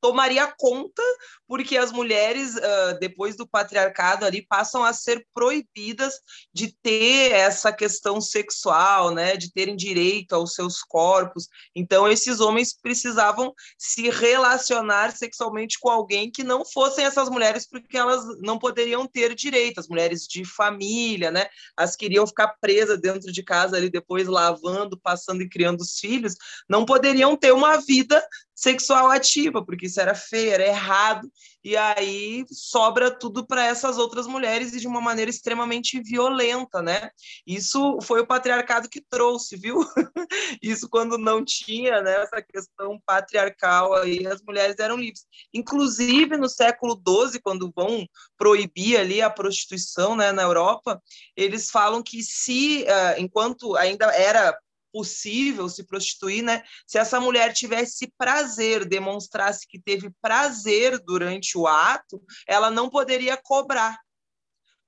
[0.05, 1.03] tomaria conta,
[1.49, 6.21] porque as mulheres, uh, depois do patriarcado ali, passam a ser proibidas
[6.53, 11.49] de ter essa questão sexual, né, de terem direito aos seus corpos.
[11.75, 17.97] Então, esses homens precisavam se relacionar sexualmente com alguém que não fossem essas mulheres, porque
[17.97, 19.81] elas não poderiam ter direito.
[19.81, 24.99] As mulheres de família, né, as queriam ficar presas dentro de casa ali, depois lavando,
[24.99, 26.35] passando e criando os filhos,
[26.67, 31.29] não poderiam ter uma vida sexual ativa, porque isso era feio, era errado,
[31.65, 37.11] e aí sobra tudo para essas outras mulheres e de uma maneira extremamente violenta, né?
[37.47, 39.81] Isso foi o patriarcado que trouxe, viu?
[40.63, 45.25] isso quando não tinha né, essa questão patriarcal aí, as mulheres eram livres.
[45.53, 51.03] Inclusive no século XII, quando vão proibir ali a prostituição né, na Europa,
[51.35, 54.57] eles falam que se, uh, enquanto ainda era
[54.95, 56.63] possível se prostituir, né?
[56.87, 63.37] Se essa mulher tivesse prazer, demonstrasse que teve prazer durante o ato, ela não poderia
[63.37, 63.99] cobrar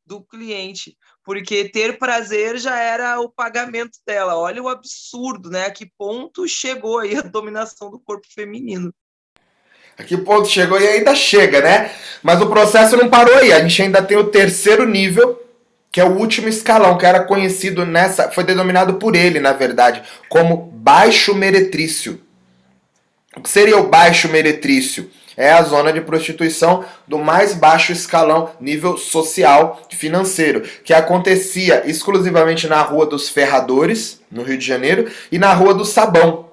[0.06, 4.36] do cliente, porque ter prazer já era o pagamento dela.
[4.36, 5.66] Olha o absurdo, né?
[5.66, 8.94] A que ponto chegou aí a dominação do corpo feminino.
[9.98, 11.92] A que ponto chegou e ainda chega, né?
[12.22, 13.52] Mas o processo não parou aí.
[13.52, 15.45] A gente ainda tem o terceiro nível,
[15.90, 20.02] que é o último escalão, que era conhecido nessa, foi denominado por ele, na verdade,
[20.28, 22.20] como baixo meretrício.
[23.36, 25.10] O que seria o baixo meretrício?
[25.36, 32.66] É a zona de prostituição do mais baixo escalão, nível social financeiro, que acontecia exclusivamente
[32.66, 36.46] na Rua dos Ferradores, no Rio de Janeiro, e na Rua do Sabão.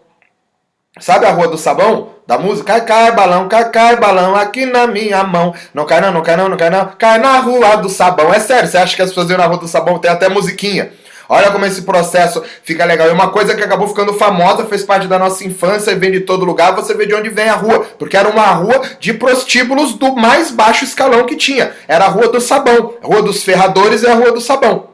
[0.99, 2.13] Sabe a Rua do Sabão?
[2.25, 2.73] da música.
[2.73, 5.53] Cai, cai, balão, cai, cai, balão aqui na minha mão.
[5.73, 6.85] Não cai não, não cai não, não cai não.
[6.97, 8.33] Cai na rua do sabão.
[8.33, 9.99] É sério, você acha que as pessoas iam na rua do sabão?
[9.99, 10.91] Tem até musiquinha.
[11.29, 13.07] Olha como esse processo fica legal.
[13.07, 16.21] E uma coisa que acabou ficando famosa, fez parte da nossa infância e vem de
[16.21, 17.85] todo lugar, você vê de onde vem a rua.
[17.97, 21.73] Porque era uma rua de prostíbulos do mais baixo escalão que tinha.
[21.87, 22.95] Era a rua do sabão.
[23.01, 24.89] A rua dos ferradores e a rua do sabão.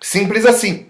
[0.00, 0.86] Simples assim.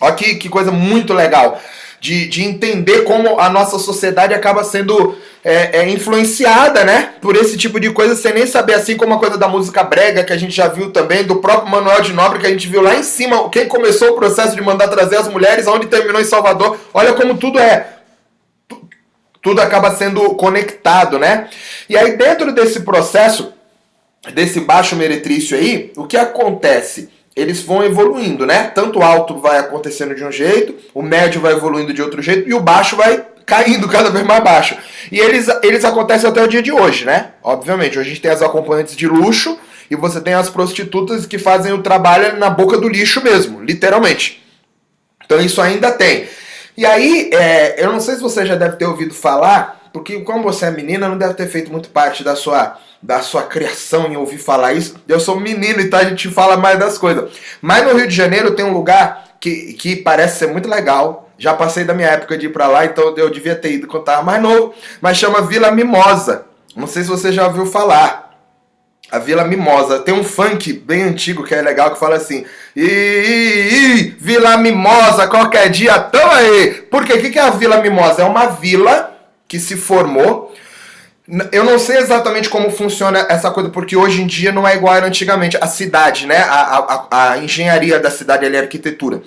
[0.00, 1.58] Olha que, que coisa muito legal
[2.00, 7.56] de, de entender como a nossa sociedade acaba sendo é, é, influenciada, né, por esse
[7.56, 10.36] tipo de coisa, sem nem saber, assim como a coisa da música brega, que a
[10.36, 13.02] gente já viu também, do próprio Manuel de Nobre, que a gente viu lá em
[13.02, 17.12] cima, quem começou o processo de mandar trazer as mulheres, onde terminou em Salvador, olha
[17.14, 17.94] como tudo é
[19.40, 21.48] tudo acaba sendo conectado, né?
[21.88, 23.52] E aí dentro desse processo,
[24.34, 27.08] desse baixo meretrício aí, o que acontece?
[27.38, 28.64] Eles vão evoluindo, né?
[28.74, 32.48] Tanto o alto vai acontecendo de um jeito, o médio vai evoluindo de outro jeito
[32.48, 34.76] e o baixo vai caindo cada vez mais baixo.
[35.10, 37.30] E eles, eles acontecem até o dia de hoje, né?
[37.42, 39.58] Obviamente, hoje a gente tem as acompanhantes de luxo
[39.90, 44.44] e você tem as prostitutas que fazem o trabalho na boca do lixo mesmo, literalmente.
[45.24, 46.26] Então isso ainda tem.
[46.76, 50.42] E aí, é, eu não sei se você já deve ter ouvido falar, porque como
[50.42, 54.16] você é menina, não deve ter feito muito parte da sua da sua criação em
[54.16, 54.96] ouvir falar isso.
[55.06, 57.30] Eu sou menino, então a gente fala mais das coisas.
[57.60, 61.30] Mas no Rio de Janeiro tem um lugar que, que parece ser muito legal.
[61.38, 64.04] Já passei da minha época de ir pra lá, então eu devia ter ido quando
[64.04, 64.74] tava mais novo.
[65.00, 66.46] Mas chama Vila Mimosa.
[66.74, 68.26] Não sei se você já ouviu falar.
[69.10, 70.00] A Vila Mimosa.
[70.00, 72.44] Tem um funk bem antigo que é legal que fala assim:
[72.76, 76.72] Ih, Vila Mimosa, qualquer dia, tamo aí.
[76.90, 77.14] Por quê?
[77.14, 78.22] O que é a Vila Mimosa?
[78.22, 80.54] É uma vila que se formou
[81.52, 84.94] eu não sei exatamente como funciona essa coisa, porque hoje em dia não é igual
[84.94, 85.58] era antigamente.
[85.60, 86.38] A cidade, né?
[86.38, 89.22] A, a, a engenharia da cidade ali, a arquitetura.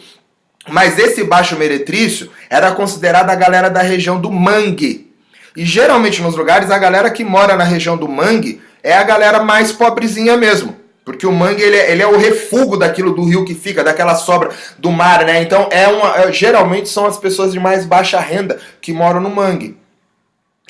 [0.68, 5.12] Mas esse baixo meretrício era considerada a galera da região do mangue.
[5.56, 9.44] E geralmente nos lugares, a galera que mora na região do mangue é a galera
[9.44, 10.76] mais pobrezinha mesmo.
[11.04, 14.16] Porque o mangue ele é, ele é o refúgio daquilo do rio que fica, daquela
[14.16, 15.42] sobra do mar, né?
[15.42, 19.30] Então é uma, é, geralmente são as pessoas de mais baixa renda que moram no
[19.30, 19.81] mangue.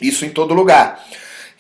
[0.01, 0.99] Isso em todo lugar.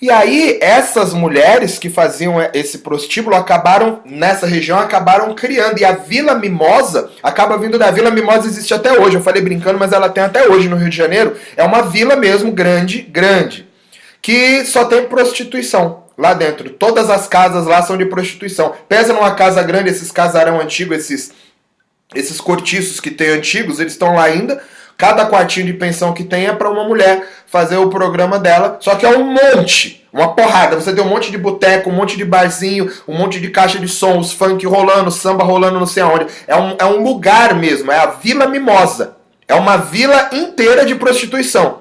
[0.01, 5.79] E aí, essas mulheres que faziam esse prostíbulo acabaram, nessa região, acabaram criando.
[5.79, 9.15] E a Vila Mimosa acaba vindo da Vila Mimosa, existe até hoje.
[9.15, 11.37] Eu falei brincando, mas ela tem até hoje no Rio de Janeiro.
[11.55, 13.67] É uma vila mesmo, grande, grande.
[14.19, 16.71] Que só tem prostituição lá dentro.
[16.71, 18.73] Todas as casas lá são de prostituição.
[18.89, 21.31] Pensa numa casa grande, esses casarão antigos, esses,
[22.15, 24.59] esses cortiços que tem antigos, eles estão lá ainda
[24.97, 28.77] Cada quartinho de pensão que tem é para uma mulher fazer o programa dela.
[28.79, 30.75] Só que é um monte, uma porrada.
[30.75, 33.87] Você tem um monte de boteco, um monte de barzinho, um monte de caixa de
[33.87, 36.27] som, os funk rolando, samba rolando não sei aonde.
[36.47, 39.17] É um, é um lugar mesmo, é a Vila Mimosa.
[39.47, 41.79] É uma vila inteira de prostituição.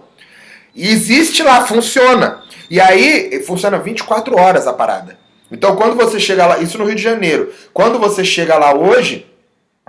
[0.74, 2.40] E existe lá, funciona.
[2.68, 5.16] E aí, funciona 24 horas a parada.
[5.52, 9.29] Então, quando você chega lá, isso no Rio de Janeiro, quando você chega lá hoje,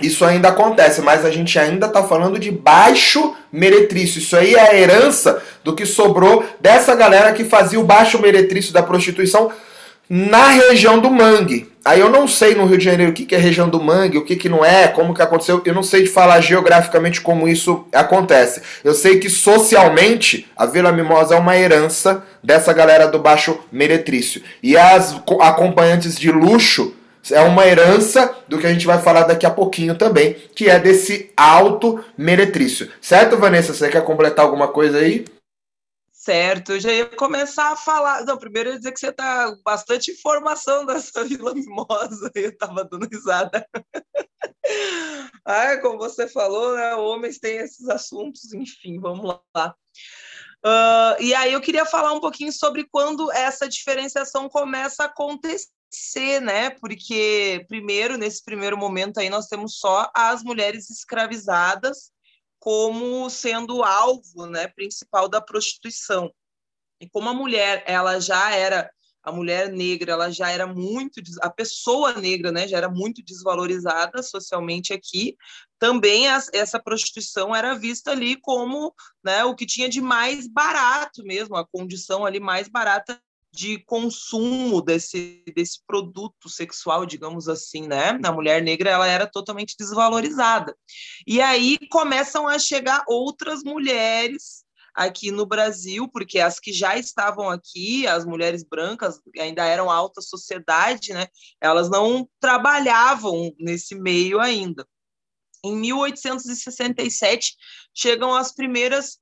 [0.01, 4.19] isso ainda acontece, mas a gente ainda está falando de baixo meretrício.
[4.19, 8.73] Isso aí é a herança do que sobrou dessa galera que fazia o baixo meretrício
[8.73, 9.51] da prostituição
[10.09, 11.71] na região do Mangue.
[11.83, 14.17] Aí eu não sei no Rio de Janeiro o que, que é região do Mangue,
[14.17, 15.61] o que, que não é, como que aconteceu.
[15.65, 18.61] Eu não sei de falar geograficamente como isso acontece.
[18.83, 24.43] Eu sei que socialmente a Vila Mimosa é uma herança dessa galera do baixo meretrício.
[24.61, 26.93] E as acompanhantes de luxo
[27.29, 30.79] é uma herança do que a gente vai falar daqui a pouquinho também, que é
[30.79, 32.91] desse alto meretrício.
[33.01, 33.73] Certo, Vanessa?
[33.73, 35.25] Você quer completar alguma coisa aí?
[36.11, 38.23] Certo, eu já ia começar a falar.
[38.25, 42.83] Não, primeiro eu ia dizer que você tá bastante informação dessa Vila Mimosa, eu tava
[42.83, 43.67] dando risada.
[45.43, 46.93] ah, como você falou, né?
[46.93, 49.75] Homens têm esses assuntos, enfim, vamos lá.
[50.63, 55.69] Uh, e aí eu queria falar um pouquinho sobre quando essa diferenciação começa a acontecer,
[56.41, 56.69] né?
[56.69, 62.11] Porque, primeiro, nesse primeiro momento aí, nós temos só as mulheres escravizadas
[62.59, 66.31] como sendo alvo né, principal da prostituição.
[66.99, 68.89] E como a mulher ela já era
[69.23, 74.23] a mulher negra ela já era muito a pessoa negra né já era muito desvalorizada
[74.23, 75.37] socialmente aqui
[75.77, 81.23] também as, essa prostituição era vista ali como né o que tinha de mais barato
[81.23, 83.21] mesmo a condição ali mais barata
[83.53, 88.19] de consumo desse, desse produto sexual, digamos assim, né?
[88.23, 90.75] A mulher negra ela era totalmente desvalorizada.
[91.27, 97.49] E aí começam a chegar outras mulheres aqui no Brasil, porque as que já estavam
[97.49, 101.27] aqui, as mulheres brancas, ainda eram alta sociedade, né?
[101.59, 104.87] Elas não trabalhavam nesse meio ainda.
[105.63, 107.55] Em 1867
[107.93, 109.19] chegam as primeiras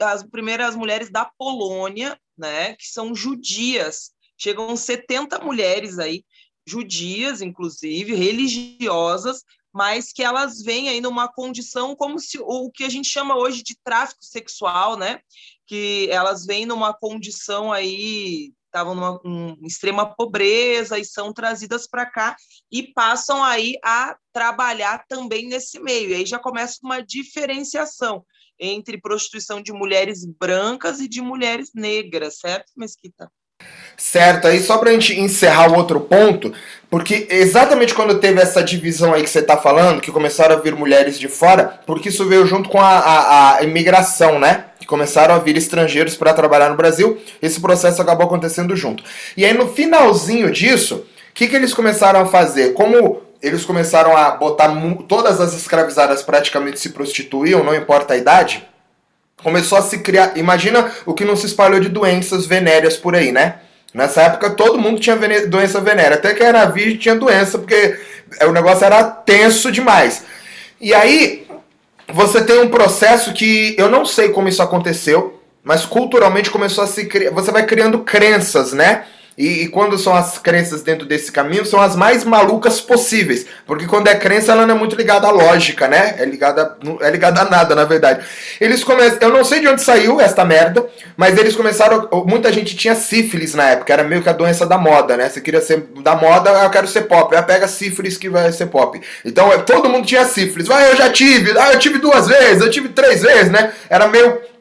[0.00, 4.10] as primeiras mulheres da Polônia né, que são judias.
[4.36, 6.24] Chegam 70 mulheres aí,
[6.66, 12.88] judias, inclusive, religiosas, mas que elas vêm aí numa condição como se o que a
[12.88, 15.20] gente chama hoje de tráfico sexual, né?
[15.66, 22.04] Que elas vêm numa condição aí estavam numa um, extrema pobreza e são trazidas para
[22.04, 22.36] cá
[22.70, 26.10] e passam aí a trabalhar também nesse meio.
[26.10, 28.22] E aí já começa uma diferenciação
[28.58, 33.30] entre prostituição de mulheres brancas e de mulheres negras, certo, Mesquita?
[33.96, 36.52] Certo, aí só para a gente encerrar o outro ponto,
[36.90, 40.74] porque exatamente quando teve essa divisão aí que você está falando, que começaram a vir
[40.74, 44.66] mulheres de fora, porque isso veio junto com a, a, a imigração, né?
[44.78, 49.02] Que começaram a vir estrangeiros para trabalhar no Brasil, esse processo acabou acontecendo junto.
[49.34, 52.74] E aí no finalzinho disso, o que, que eles começaram a fazer?
[52.74, 54.70] Como eles começaram a botar
[55.08, 58.66] todas as escravizadas praticamente se prostituíam, não importa a idade.
[59.42, 60.36] Começou a se criar.
[60.36, 63.56] Imagina o que não se espalhou de doenças venéreas por aí, né?
[63.92, 65.16] Nessa época todo mundo tinha
[65.46, 66.16] doença venérea.
[66.16, 67.98] Até que era virgem tinha doença, porque
[68.42, 70.24] o negócio era tenso demais.
[70.80, 71.46] E aí
[72.12, 76.86] você tem um processo que eu não sei como isso aconteceu, mas culturalmente começou a
[76.86, 77.30] se criar.
[77.32, 79.04] Você vai criando crenças, né?
[79.36, 83.46] E, e, quando são as crenças dentro desse caminho, são as mais malucas possíveis.
[83.66, 86.14] Porque quando é crença, ela não é muito ligada à lógica, né?
[86.18, 88.24] É ligada, é ligada a nada, na verdade.
[88.58, 89.18] Eles começam.
[89.20, 92.08] Eu não sei de onde saiu esta merda, mas eles começaram.
[92.26, 95.28] Muita gente tinha sífilis na época, era meio que a doença da moda, né?
[95.28, 97.34] Você queria ser da moda, eu quero ser pop.
[97.36, 98.98] Aí pega sífilis que vai ser pop.
[99.22, 100.66] Então todo mundo tinha sífilis.
[100.66, 101.56] Vai, eu já tive.
[101.58, 103.70] Ah, eu tive duas vezes, eu tive três vezes, né?
[103.90, 104.55] Era meio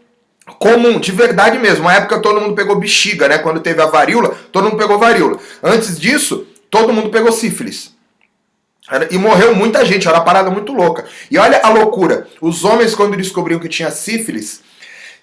[0.54, 1.86] comum, de verdade mesmo.
[1.86, 3.38] Na época todo mundo pegou bexiga, né?
[3.39, 5.39] Quando teve a varíola, todo mundo pegou varíola.
[5.62, 7.96] Antes disso, todo mundo pegou sífilis.
[9.10, 11.06] E morreu muita gente, era uma parada muito louca.
[11.32, 12.28] E olha a loucura.
[12.39, 14.62] Os homens, quando descobriam que tinha sífilis,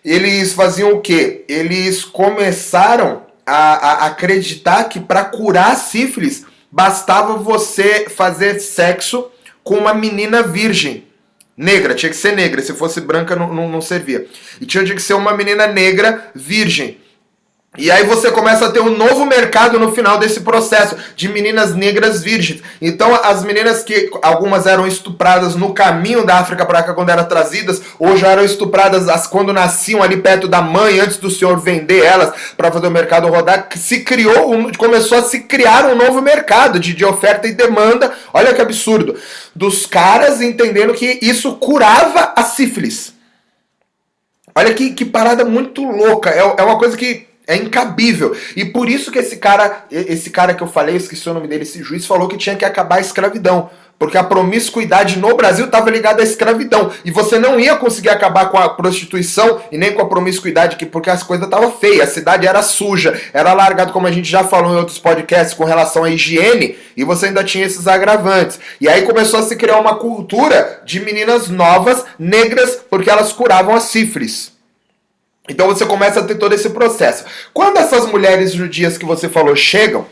[0.04, 1.44] eles faziam o quê?
[1.48, 9.30] Eles começaram a, a acreditar que para curar sífilis bastava você fazer sexo
[9.62, 11.06] com uma menina virgem.
[11.56, 12.62] Negra, tinha que ser negra.
[12.62, 14.26] Se fosse branca, não, não, não servia.
[14.60, 17.01] E tinha que ser uma menina negra virgem.
[17.78, 21.74] E aí você começa a ter um novo mercado no final desse processo de meninas
[21.74, 22.62] negras virgens.
[22.82, 27.24] Então as meninas que algumas eram estupradas no caminho da África para cá quando eram
[27.24, 31.58] trazidas, ou já eram estupradas as, quando nasciam ali perto da mãe antes do senhor
[31.60, 36.20] vender elas para fazer o mercado rodar, se criou, começou a se criar um novo
[36.20, 38.12] mercado de, de oferta e demanda.
[38.34, 39.16] Olha que absurdo.
[39.56, 43.14] Dos caras entendendo que isso curava a sífilis.
[44.54, 46.28] Olha que, que parada muito louca.
[46.28, 48.36] É, é uma coisa que é incabível.
[48.56, 51.62] E por isso que esse cara, esse cara que eu falei, esqueci o nome dele,
[51.62, 53.70] esse juiz falou que tinha que acabar a escravidão.
[53.98, 56.90] Porque a promiscuidade no Brasil estava ligada à escravidão.
[57.04, 61.08] E você não ia conseguir acabar com a prostituição e nem com a promiscuidade, porque
[61.08, 64.72] as coisas estavam feias, a cidade era suja, era largado, como a gente já falou
[64.72, 68.58] em outros podcasts, com relação à higiene, e você ainda tinha esses agravantes.
[68.80, 73.72] E aí começou a se criar uma cultura de meninas novas, negras, porque elas curavam
[73.72, 74.51] a sífilis.
[75.52, 77.24] Então você começa a ter todo esse processo.
[77.52, 80.06] Quando essas mulheres judias que você falou chegam,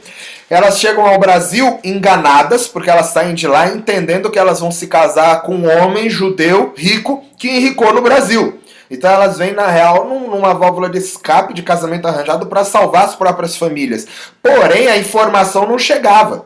[0.50, 4.86] elas chegam ao Brasil enganadas, porque elas saem de lá entendendo que elas vão se
[4.86, 8.60] casar com um homem judeu rico que enricou no Brasil.
[8.90, 13.14] Então elas vêm, na real, numa válvula de escape de casamento arranjado para salvar as
[13.14, 14.06] próprias famílias.
[14.42, 16.44] Porém, a informação não chegava.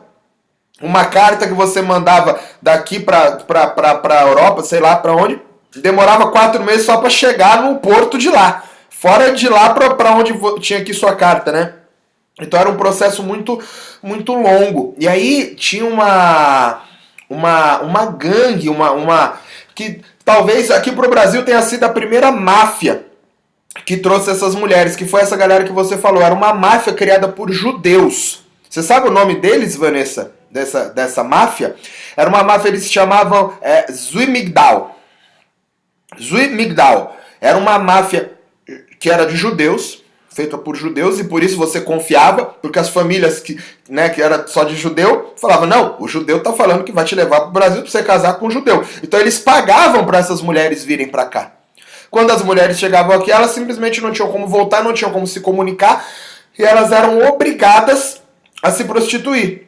[0.81, 5.41] Uma carta que você mandava daqui para a Europa, sei lá para onde,
[5.75, 8.63] demorava quatro meses só para chegar no porto de lá.
[9.05, 11.73] Fora de lá para onde tinha aqui sua carta, né?
[12.41, 13.61] Então era um processo muito
[14.01, 14.95] muito longo.
[14.97, 16.81] E aí tinha uma
[17.29, 19.39] uma, uma gangue, uma, uma
[19.75, 23.05] que talvez aqui pro Brasil tenha sido a primeira máfia
[23.85, 27.27] que trouxe essas mulheres, que foi essa galera que você falou, era uma máfia criada
[27.27, 28.43] por judeus.
[28.67, 30.31] Você sabe o nome deles, Vanessa?
[30.49, 31.75] Dessa, dessa máfia?
[32.17, 34.97] Era uma máfia, eles se chamavam é, Zuimigdal.
[36.19, 37.15] Zuimigdal.
[37.39, 38.34] Era uma máfia
[38.99, 40.03] que era de judeus,
[40.35, 43.57] feita por judeus, e por isso você confiava, porque as famílias que,
[43.89, 47.15] né, que era só de judeu, falavam, não, o judeu tá falando que vai te
[47.15, 48.83] levar para o Brasil para você casar com um judeu.
[49.01, 51.53] Então eles pagavam para essas mulheres virem para cá.
[52.11, 55.39] Quando as mulheres chegavam aqui, elas simplesmente não tinham como voltar, não tinham como se
[55.39, 56.05] comunicar,
[56.59, 58.21] e elas eram obrigadas
[58.61, 59.67] a se prostituir.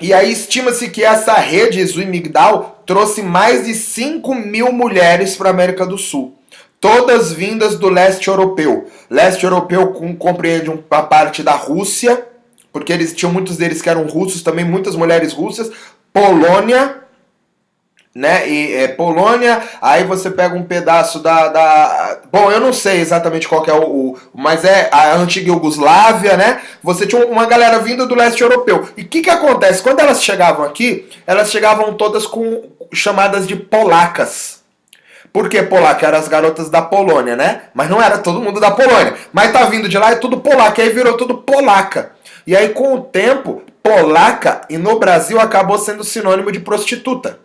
[0.00, 5.52] E aí estima-se que essa rede Zuimigdal trouxe mais de 5 mil mulheres para a
[5.52, 6.36] América do Sul
[6.80, 8.86] todas vindas do leste europeu.
[9.10, 12.26] Leste europeu com, compreende uma parte da Rússia,
[12.72, 15.70] porque eles tinham muitos deles que eram russos, também muitas mulheres russas,
[16.12, 17.06] Polônia,
[18.16, 18.48] né?
[18.48, 23.46] E é, Polônia, aí você pega um pedaço da, da, Bom, eu não sei exatamente
[23.46, 26.62] qual é o, o, Mas é a antiga Iugoslávia, né?
[26.82, 28.88] Você tinha uma galera vinda do leste europeu.
[28.96, 29.82] E o que, que acontece?
[29.82, 34.55] Quando elas chegavam aqui, elas chegavam todas com chamadas de polacas.
[35.36, 37.64] Porque polaca eram as garotas da Polônia, né?
[37.74, 39.14] Mas não era todo mundo da Polônia.
[39.34, 40.80] Mas tá vindo de lá é tudo polaca.
[40.80, 42.12] Aí virou tudo polaca.
[42.46, 47.38] E aí, com o tempo, polaca e no Brasil acabou sendo sinônimo de prostituta.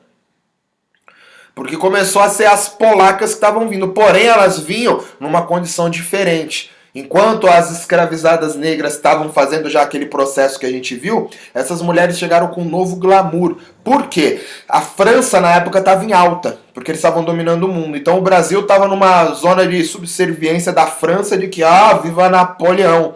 [1.54, 3.90] Porque começou a ser as polacas que estavam vindo.
[3.90, 6.72] Porém, elas vinham numa condição diferente.
[6.94, 12.20] Enquanto as escravizadas negras estavam fazendo já aquele processo que a gente viu, essas mulheres
[12.20, 13.58] chegaram com um novo glamour.
[13.82, 14.42] Por quê?
[14.68, 17.96] A França na época estava em alta, porque eles estavam dominando o mundo.
[17.96, 23.16] Então o Brasil estava numa zona de subserviência da França de que, ah, viva Napoleão.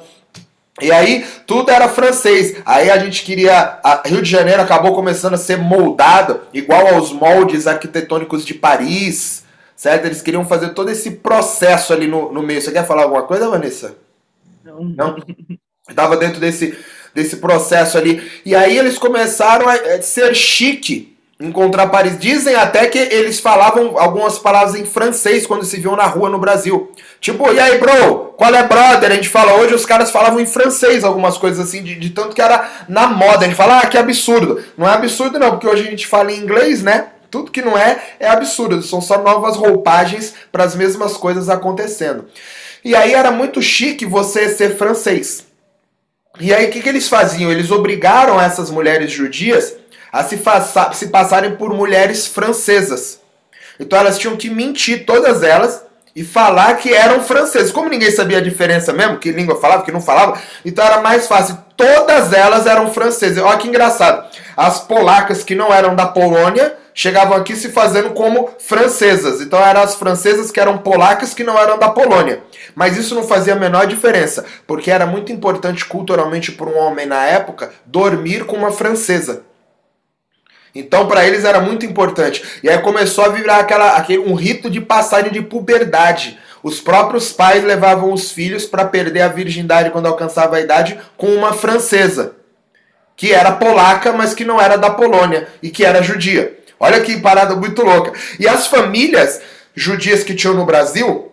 [0.81, 2.55] E aí tudo era francês.
[2.65, 3.79] Aí a gente queria.
[3.83, 9.44] A Rio de Janeiro acabou começando a ser moldado igual aos moldes arquitetônicos de Paris
[9.75, 10.05] certo?
[10.05, 12.61] Eles queriam fazer todo esse processo ali no, no meio.
[12.61, 13.95] Você quer falar alguma coisa, Vanessa?
[14.63, 14.83] Não.
[14.83, 15.15] Não?
[15.89, 16.77] Estava dentro desse,
[17.13, 18.21] desse processo ali.
[18.45, 22.17] E aí eles começaram a ser chique encontrar Paris.
[22.17, 26.39] Dizem até que eles falavam algumas palavras em francês quando se viam na rua no
[26.39, 26.91] Brasil.
[27.19, 28.33] Tipo, e aí, bro?
[28.37, 29.11] Qual é, brother?
[29.11, 32.35] A gente fala hoje, os caras falavam em francês algumas coisas assim, de, de tanto
[32.35, 33.39] que era na moda.
[33.39, 34.63] A gente fala, ah, que absurdo.
[34.77, 37.07] Não é absurdo, não, porque hoje a gente fala em inglês, né?
[37.35, 42.29] Tudo que não é é absurdo, são só novas roupagens para as mesmas coisas acontecendo.
[42.81, 45.43] E aí era muito chique você ser francês.
[46.39, 47.51] E aí o que, que eles faziam?
[47.51, 49.75] Eles obrigaram essas mulheres judias
[50.13, 50.39] a se,
[50.93, 53.19] se passarem por mulheres francesas.
[53.77, 55.83] Então elas tinham que mentir, todas elas,
[56.15, 57.69] e falar que eram franceses.
[57.69, 61.27] Como ninguém sabia a diferença mesmo, que língua falava, que não falava, então era mais
[61.27, 61.57] fácil.
[61.75, 63.43] Todas elas eram francesas.
[63.43, 64.25] Olha que engraçado.
[64.55, 69.41] As polacas que não eram da Polônia chegavam aqui se fazendo como francesas.
[69.41, 72.41] Então eram as francesas que eram polacas que não eram da Polônia.
[72.73, 77.05] Mas isso não fazia a menor diferença, porque era muito importante culturalmente para um homem
[77.05, 79.43] na época dormir com uma francesa.
[80.73, 82.43] Então, para eles era muito importante.
[82.63, 86.37] E aí começou a virar aquela, aquele, um rito de passagem de puberdade.
[86.61, 91.27] Os próprios pais levavam os filhos para perder a virgindade quando alcançava a idade com
[91.27, 92.35] uma francesa,
[93.15, 96.64] que era polaca, mas que não era da Polônia e que era judia.
[96.85, 98.13] Olha que parada muito louca.
[98.39, 99.41] E as famílias
[99.73, 101.31] judias que tinham no Brasil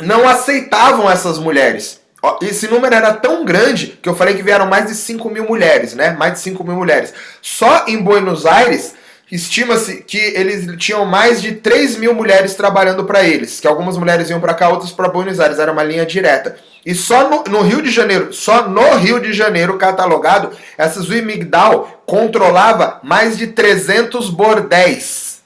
[0.00, 2.00] não aceitavam essas mulheres.
[2.40, 5.94] Esse número era tão grande que eu falei que vieram mais de 5 mil mulheres,
[5.94, 6.12] né?
[6.12, 7.12] Mais de 5 mil mulheres.
[7.42, 8.94] Só em Buenos Aires
[9.34, 14.30] estima-se que eles tinham mais de 3 mil mulheres trabalhando para eles, que algumas mulheres
[14.30, 16.56] iam para cá, outras para Buenos Aires, era uma linha direta.
[16.86, 21.20] E só no, no, Rio de Janeiro, só no Rio de Janeiro catalogado, essa Zui
[21.20, 25.42] Migdal controlava mais de 300 bordéis,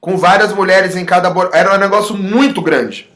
[0.00, 1.60] com várias mulheres em cada bordel.
[1.60, 3.12] Era um negócio muito grande.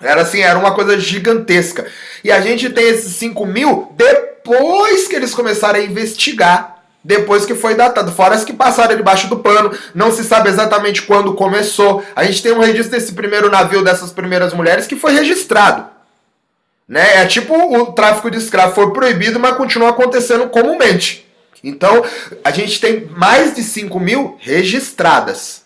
[0.00, 1.86] Era assim, era uma coisa gigantesca.
[2.22, 6.71] E a gente tem esses 5 mil depois que eles começaram a investigar.
[7.04, 8.12] Depois que foi datado.
[8.12, 9.76] Fora as que passaram debaixo do pano.
[9.94, 12.04] Não se sabe exatamente quando começou.
[12.14, 15.86] A gente tem um registro desse primeiro navio, dessas primeiras mulheres, que foi registrado.
[16.86, 17.22] Né?
[17.22, 21.26] É tipo o tráfico de escravo foi proibido, mas continua acontecendo comumente.
[21.64, 22.04] Então,
[22.44, 25.62] a gente tem mais de 5 mil registradas.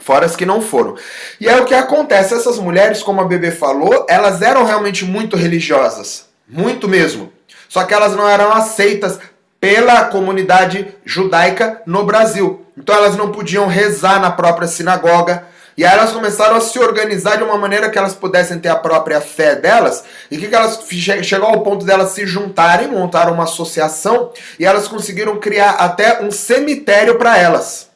[0.00, 0.96] Fora as que não foram.
[1.40, 2.34] E é o que acontece.
[2.34, 6.26] Essas mulheres, como a Bebê falou, elas eram realmente muito religiosas.
[6.48, 7.32] Muito mesmo.
[7.68, 9.18] Só que elas não eram aceitas
[9.62, 12.66] pela comunidade judaica no Brasil.
[12.76, 15.46] Então elas não podiam rezar na própria sinagoga.
[15.78, 18.74] E aí elas começaram a se organizar de uma maneira que elas pudessem ter a
[18.74, 20.02] própria fé delas.
[20.28, 20.80] E que, que elas
[21.22, 26.32] chegou ao ponto delas se juntarem, montaram uma associação e elas conseguiram criar até um
[26.32, 27.88] cemitério para elas.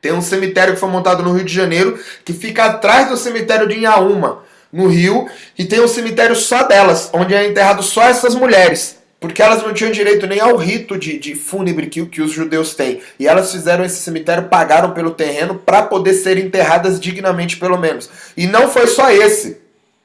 [0.00, 3.66] Tem um cemitério que foi montado no Rio de Janeiro, que fica atrás do cemitério
[3.66, 8.36] de Inhaúma, no Rio, e tem um cemitério só delas, onde é enterrado só essas
[8.36, 8.97] mulheres.
[9.20, 12.74] Porque elas não tinham direito nem ao rito de, de fúnebre que, que os judeus
[12.74, 13.00] têm.
[13.18, 18.08] E elas fizeram esse cemitério, pagaram pelo terreno para poder ser enterradas dignamente, pelo menos.
[18.36, 19.60] E não foi só esse.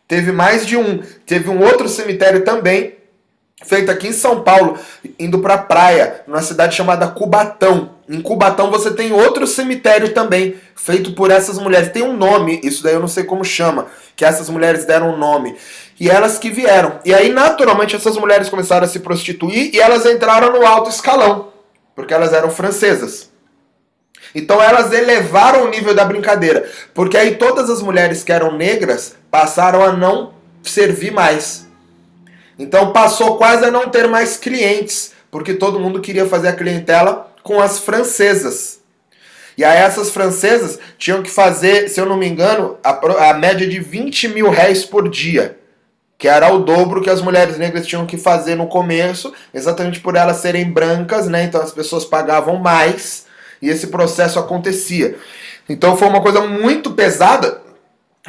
[0.07, 1.01] Teve mais de um.
[1.25, 2.95] Teve um outro cemitério também,
[3.63, 4.77] feito aqui em São Paulo,
[5.19, 7.91] indo para a praia, numa cidade chamada Cubatão.
[8.09, 11.91] Em Cubatão você tem outro cemitério também, feito por essas mulheres.
[11.91, 15.17] Tem um nome, isso daí eu não sei como chama, que essas mulheres deram um
[15.17, 15.55] nome.
[16.03, 16.99] E elas que vieram.
[17.05, 21.53] E aí, naturalmente, essas mulheres começaram a se prostituir e elas entraram no alto escalão,
[21.95, 23.31] porque elas eram francesas.
[24.35, 29.15] Então elas elevaram o nível da brincadeira, porque aí todas as mulheres que eram negras
[29.31, 31.67] passaram a não servir mais.
[32.59, 37.33] Então passou quase a não ter mais clientes, porque todo mundo queria fazer a clientela
[37.41, 38.81] com as francesas.
[39.57, 43.65] E aí essas francesas tinham que fazer, se eu não me engano, a, a média
[43.65, 45.62] de 20 mil réis por dia.
[46.23, 50.15] Que era o dobro que as mulheres negras tinham que fazer no começo, exatamente por
[50.15, 51.43] elas serem brancas, né?
[51.43, 53.25] Então as pessoas pagavam mais
[53.61, 55.17] e esse processo acontecia.
[55.67, 57.61] Então foi uma coisa muito pesada,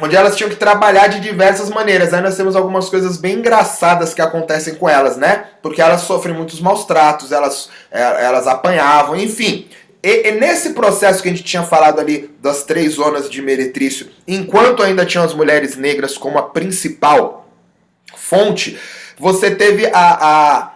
[0.01, 2.13] onde elas tinham que trabalhar de diversas maneiras.
[2.13, 5.45] Aí nós temos algumas coisas bem engraçadas que acontecem com elas, né?
[5.61, 9.69] Porque elas sofrem muitos maus tratos, elas, é, elas apanhavam, enfim.
[10.03, 14.09] E, e, nesse processo que a gente tinha falado ali das três zonas de meretrício,
[14.27, 17.44] enquanto ainda tinham as mulheres negras como a principal
[18.27, 18.79] fonte,
[19.19, 20.71] você teve a, a,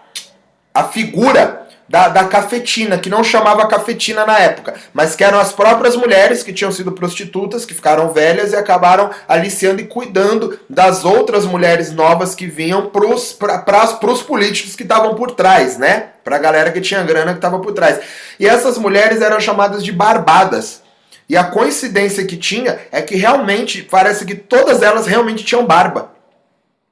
[0.74, 5.52] a figura da, da cafetina, que não chamava cafetina na época, mas que eram as
[5.52, 11.04] próprias mulheres que tinham sido prostitutas, que ficaram velhas e acabaram aliciando e cuidando das
[11.04, 16.10] outras mulheres novas que vinham para os políticos que estavam por trás, né?
[16.24, 18.00] A galera que tinha grana que estava por trás.
[18.39, 20.84] E essas mulheres eram chamadas de barbadas.
[21.28, 26.19] E a coincidência que tinha é que realmente, parece que todas elas realmente tinham barba.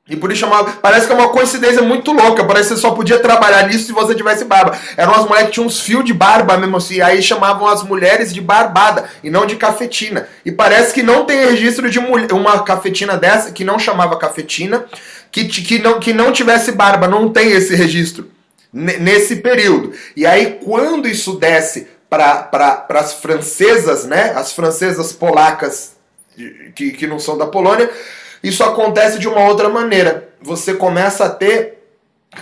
[0.09, 0.71] E por isso chamava.
[0.81, 2.43] Parece que é uma coincidência muito louca.
[2.45, 4.77] Parece que você só podia trabalhar nisso se você tivesse barba.
[4.95, 7.01] Eram as mulheres que tinham uns fios de barba mesmo assim.
[7.01, 10.27] Aí chamavam as mulheres de barbada e não de cafetina.
[10.45, 14.85] E parece que não tem registro de uma cafetina dessa que não chamava cafetina,
[15.29, 17.07] que, que, não, que não tivesse barba.
[17.07, 18.31] Não tem esse registro
[18.71, 19.91] nesse período.
[20.15, 24.31] E aí, quando isso desce para as francesas, né?
[24.37, 25.97] As francesas polacas
[26.75, 27.89] que, que não são da Polônia
[28.43, 30.29] isso acontece de uma outra maneira.
[30.41, 31.77] Você começa a ter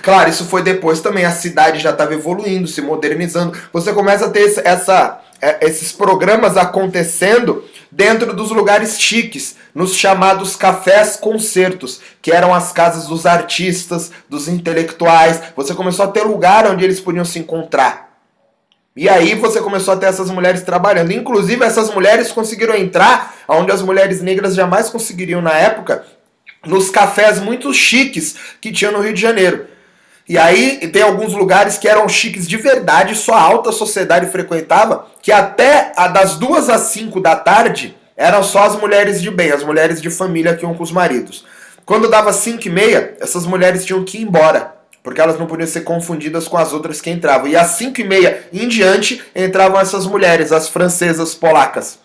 [0.02, 3.58] Claro, isso foi depois também, a cidade já estava evoluindo, se modernizando.
[3.72, 10.56] Você começa a ter essa, é, esses programas acontecendo dentro dos lugares chiques, nos chamados
[10.56, 15.42] cafés concertos, que eram as casas dos artistas, dos intelectuais.
[15.56, 18.15] Você começou a ter lugar onde eles podiam se encontrar.
[18.96, 21.12] E aí você começou a ter essas mulheres trabalhando.
[21.12, 26.06] Inclusive, essas mulheres conseguiram entrar onde as mulheres negras jamais conseguiriam na época,
[26.66, 29.68] nos cafés muito chiques que tinha no Rio de Janeiro.
[30.28, 35.06] E aí tem alguns lugares que eram chiques de verdade, só a alta sociedade frequentava,
[35.22, 39.62] que até das duas às cinco da tarde eram só as mulheres de bem, as
[39.62, 41.46] mulheres de família que iam com os maridos.
[41.86, 44.75] Quando dava cinco e meia, essas mulheres tinham que ir embora
[45.06, 47.48] porque elas não podiam ser confundidas com as outras que entravam.
[47.48, 52.00] E às 5 e meia em diante entravam essas mulheres, as francesas polacas,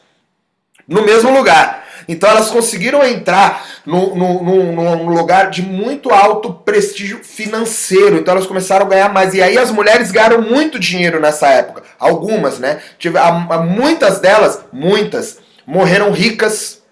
[0.87, 1.83] no mesmo lugar.
[2.07, 8.19] Então elas conseguiram entrar num, num, num, lugar de muito alto prestígio financeiro.
[8.19, 9.33] Então elas começaram a ganhar mais.
[9.33, 11.83] E aí as mulheres ganharam muito dinheiro nessa época.
[11.99, 12.83] Algumas, né?
[13.67, 16.83] Muitas delas, muitas, morreram ricas,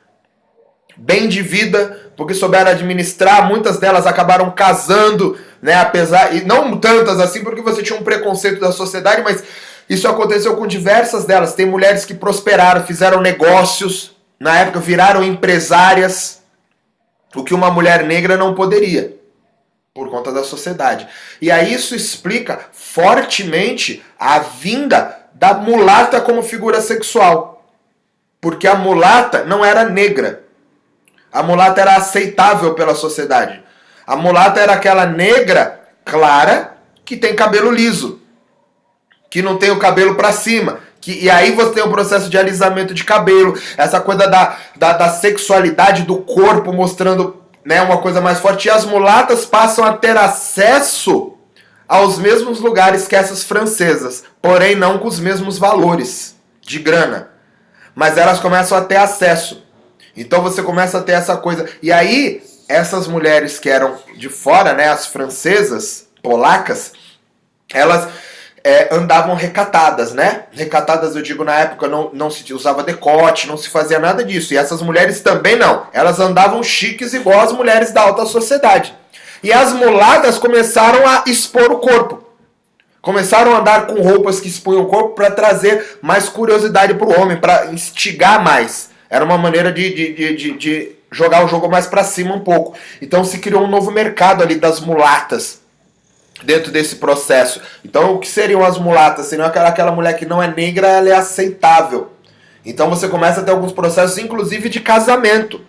[0.97, 3.47] bem de vida, porque souberam administrar.
[3.47, 5.75] Muitas delas acabaram casando, né?
[5.75, 6.35] Apesar.
[6.35, 9.45] E não tantas assim, porque você tinha um preconceito da sociedade, mas
[9.89, 11.55] isso aconteceu com diversas delas.
[11.55, 16.43] Tem mulheres que prosperaram, fizeram negócios, na época viraram empresárias,
[17.37, 19.17] o que uma mulher negra não poderia,
[19.95, 21.07] por conta da sociedade.
[21.41, 27.65] E aí isso explica fortemente a vinda da mulata como figura sexual.
[28.41, 30.48] Porque a mulata não era negra.
[31.33, 33.63] A mulata era aceitável pela sociedade.
[34.07, 38.19] A mulata era aquela negra clara que tem cabelo liso
[39.31, 40.81] que não tem o cabelo para cima.
[41.01, 44.93] Que, e aí você tem o processo de alisamento de cabelo, essa coisa da, da,
[44.95, 48.67] da sexualidade do corpo mostrando né, uma coisa mais forte.
[48.67, 51.35] E as mulatas passam a ter acesso
[51.87, 57.31] aos mesmos lugares que essas francesas, porém não com os mesmos valores de grana.
[57.95, 59.67] Mas elas começam a ter acesso.
[60.19, 61.69] Então você começa a ter essa coisa.
[61.81, 66.93] E aí, essas mulheres que eram de fora, né, as francesas, polacas,
[67.73, 68.09] elas
[68.65, 70.45] é, andavam recatadas, né?
[70.51, 74.53] Recatadas, eu digo, na época não, não se usava decote, não se fazia nada disso.
[74.53, 75.87] E essas mulheres também não.
[75.93, 78.95] Elas andavam chiques igual as mulheres da alta sociedade.
[79.43, 82.25] E as mulatas começaram a expor o corpo.
[83.01, 87.21] Começaram a andar com roupas que expunham o corpo para trazer mais curiosidade para o
[87.21, 88.88] homem, para instigar mais.
[89.11, 92.77] Era uma maneira de, de, de, de, jogar o jogo mais para cima um pouco.
[93.01, 95.61] Então se criou um novo mercado ali das mulatas
[96.45, 97.61] dentro desse processo.
[97.85, 99.27] Então, o que seriam as mulatas?
[99.27, 102.13] Seriam aquela, aquela mulher que não é negra, ela é aceitável.
[102.65, 105.61] Então você começa a ter alguns processos, inclusive de casamento.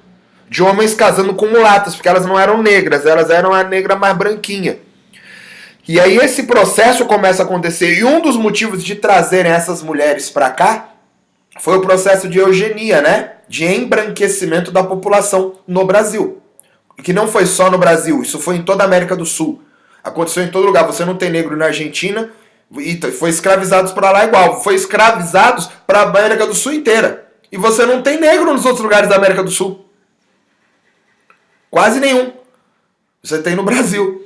[0.49, 4.17] De homens casando com mulatas, porque elas não eram negras, elas eram a negra mais
[4.17, 4.79] branquinha.
[5.87, 7.97] E aí esse processo começa a acontecer.
[7.97, 10.88] E um dos motivos de trazerem essas mulheres para cá
[11.59, 13.33] foi o processo de eugenia, né?
[13.47, 16.41] De embranquecimento da população no Brasil.
[17.03, 19.61] Que não foi só no Brasil, isso foi em toda a América do Sul.
[20.03, 20.85] Aconteceu em todo lugar.
[20.85, 22.31] Você não tem negro na Argentina
[22.77, 24.63] e foi escravizados para lá igual.
[24.63, 27.27] Foi escravizados para a América do Sul inteira.
[27.51, 29.85] E você não tem negro nos outros lugares da América do Sul.
[31.69, 32.33] Quase nenhum.
[33.21, 34.18] Você tem no Brasil.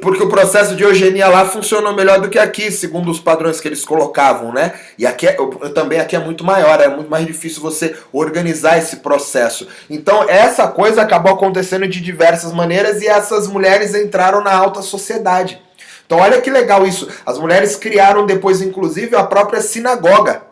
[0.00, 3.68] Porque o processo de eugenia lá funcionou melhor do que aqui, segundo os padrões que
[3.68, 4.72] eles colocavam, né?
[4.96, 5.34] E aqui é,
[5.74, 9.68] também aqui é muito maior, é muito mais difícil você organizar esse processo.
[9.90, 15.60] Então essa coisa acabou acontecendo de diversas maneiras e essas mulheres entraram na alta sociedade.
[16.06, 17.06] Então olha que legal isso.
[17.26, 20.42] As mulheres criaram depois, inclusive, a própria sinagoga.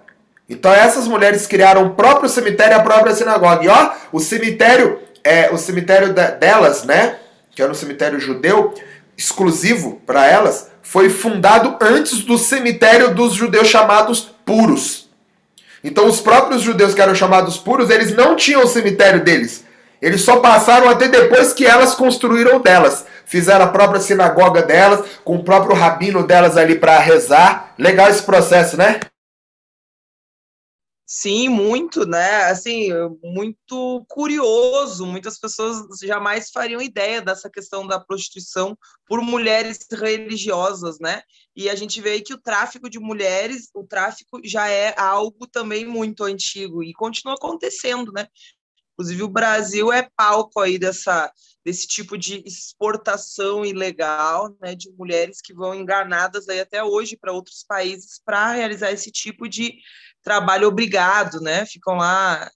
[0.46, 3.64] Então essas mulheres criaram o próprio cemitério e a própria sinagoga.
[3.64, 7.16] E ó, o cemitério, é, o cemitério delas, né?
[7.50, 8.74] Que era um cemitério judeu
[9.22, 15.08] exclusivo para elas foi fundado antes do cemitério dos judeus chamados puros.
[15.82, 19.64] Então os próprios judeus que eram chamados puros, eles não tinham o cemitério deles.
[20.00, 23.04] Eles só passaram até depois que elas construíram delas.
[23.24, 27.72] Fizeram a própria sinagoga delas, com o próprio rabino delas ali para rezar.
[27.78, 28.98] Legal esse processo, né?
[31.06, 32.44] Sim, muito, né?
[32.44, 32.88] Assim,
[33.22, 35.04] muito curioso.
[35.04, 38.76] Muitas pessoas jamais fariam ideia dessa questão da prostituição
[39.06, 41.22] por mulheres religiosas, né?
[41.54, 45.84] E a gente vê que o tráfico de mulheres, o tráfico já é algo também
[45.84, 48.26] muito antigo e continua acontecendo, né?
[48.94, 51.30] Inclusive o Brasil é palco aí dessa
[51.64, 57.32] desse tipo de exportação ilegal, né, de mulheres que vão enganadas aí até hoje para
[57.32, 59.74] outros países para realizar esse tipo de
[60.22, 61.66] trabalho obrigado, né?
[61.66, 62.50] Ficam lá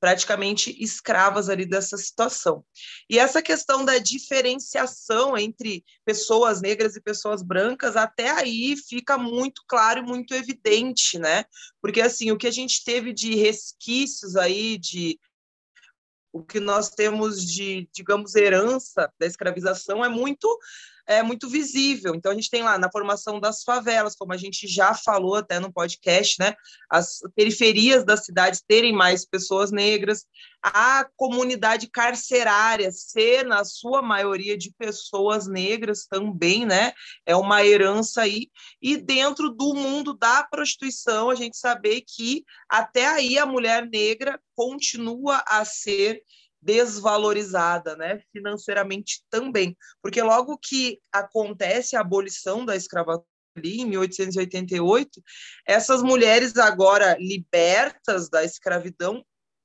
[0.00, 2.64] praticamente escravas ali dessa situação.
[3.10, 9.62] E essa questão da diferenciação entre pessoas negras e pessoas brancas, até aí fica muito
[9.66, 11.44] claro e muito evidente, né?
[11.82, 15.18] Porque assim, o que a gente teve de resquícios aí de
[16.32, 20.46] o que nós temos de, digamos, herança da escravização é muito
[21.08, 22.14] é muito visível.
[22.14, 25.58] Então a gente tem lá na formação das favelas, como a gente já falou até
[25.58, 26.54] no podcast, né?
[26.90, 30.26] As periferias das cidades terem mais pessoas negras,
[30.62, 36.92] a comunidade carcerária ser na sua maioria de pessoas negras também, né?
[37.24, 38.50] É uma herança aí.
[38.82, 44.38] E dentro do mundo da prostituição, a gente saber que até aí a mulher negra
[44.54, 46.22] continua a ser
[46.60, 55.22] desvalorizada, né, financeiramente também, porque logo que acontece a abolição da escravatura ali em 1888,
[55.66, 59.24] essas mulheres agora libertas da escravidão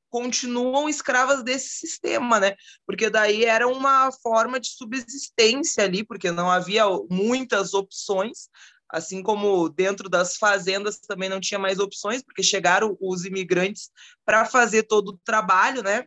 [0.10, 2.56] continuam escravas desse sistema, né?
[2.86, 8.48] Porque daí era uma forma de subsistência ali, porque não havia muitas opções,
[8.88, 13.90] assim como dentro das fazendas também não tinha mais opções, porque chegaram os imigrantes
[14.24, 16.06] para fazer todo o trabalho, né?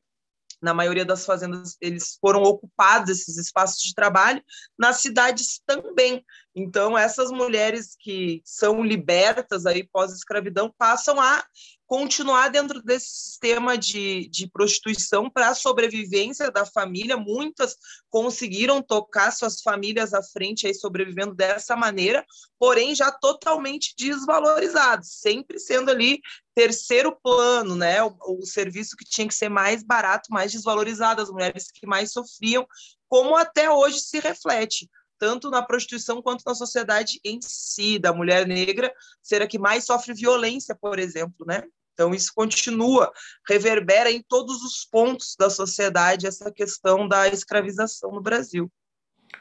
[0.61, 4.42] Na maioria das fazendas eles foram ocupados esses espaços de trabalho,
[4.78, 6.24] nas cidades também.
[6.54, 11.44] Então essas mulheres que são libertas aí pós-escravidão passam a
[11.87, 17.16] continuar dentro desse sistema de, de prostituição para a sobrevivência da família.
[17.16, 17.76] Muitas
[18.11, 22.24] conseguiram tocar suas famílias à frente, aí, sobrevivendo dessa maneira,
[22.59, 26.20] porém já totalmente desvalorizados, sempre sendo ali
[26.55, 28.03] terceiro plano, né?
[28.03, 32.12] O, o serviço que tinha que ser mais barato, mais desvalorizado, as mulheres que mais
[32.12, 32.66] sofriam,
[33.09, 38.47] como até hoje se reflete tanto na prostituição quanto na sociedade em si, da mulher
[38.47, 38.93] negra
[39.23, 41.62] ser a que mais sofre violência, por exemplo, né?
[41.93, 43.11] Então, isso continua,
[43.49, 48.71] reverbera em todos os pontos da sociedade essa questão da escravização no Brasil.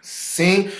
[0.02, 0.72] Sim.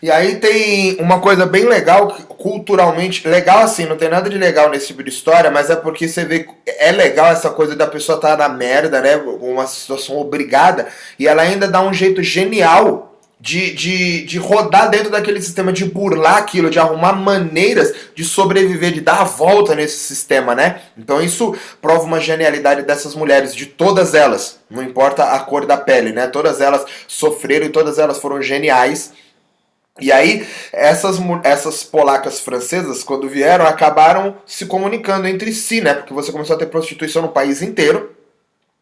[0.00, 4.68] E aí tem uma coisa bem legal, culturalmente, legal assim, não tem nada de legal
[4.68, 8.16] nesse tipo de história, mas é porque você vê, é legal essa coisa da pessoa
[8.16, 10.88] estar tá na merda, né, uma situação obrigada,
[11.18, 13.13] e ela ainda dá um jeito genial
[13.44, 18.90] de, de, de rodar dentro daquele sistema, de burlar aquilo, de arrumar maneiras de sobreviver,
[18.90, 20.80] de dar a volta nesse sistema, né?
[20.96, 25.76] Então isso prova uma genialidade dessas mulheres, de todas elas, não importa a cor da
[25.76, 26.26] pele, né?
[26.26, 29.12] Todas elas sofreram e todas elas foram geniais.
[30.00, 35.92] E aí, essas, essas polacas francesas, quando vieram, acabaram se comunicando entre si, né?
[35.92, 38.16] Porque você começou a ter prostituição no país inteiro.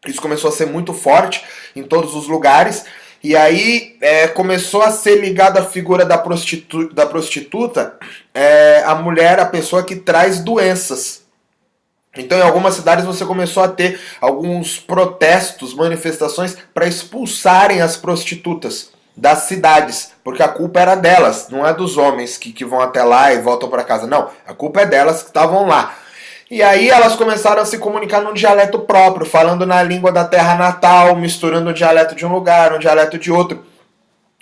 [0.07, 1.43] Isso começou a ser muito forte
[1.75, 2.85] em todos os lugares.
[3.23, 7.95] E aí é, começou a ser ligada a figura da, prostitu da prostituta,
[8.33, 11.23] é, a mulher, a pessoa que traz doenças.
[12.17, 18.91] Então, em algumas cidades você começou a ter alguns protestos, manifestações para expulsarem as prostitutas
[19.15, 23.03] das cidades, porque a culpa era delas, não é dos homens que, que vão até
[23.03, 24.05] lá e voltam para casa.
[24.05, 25.95] Não, a culpa é delas que estavam lá.
[26.53, 30.53] E aí elas começaram a se comunicar num dialeto próprio, falando na língua da terra
[30.53, 33.65] natal, misturando o dialeto de um lugar, um dialeto de outro.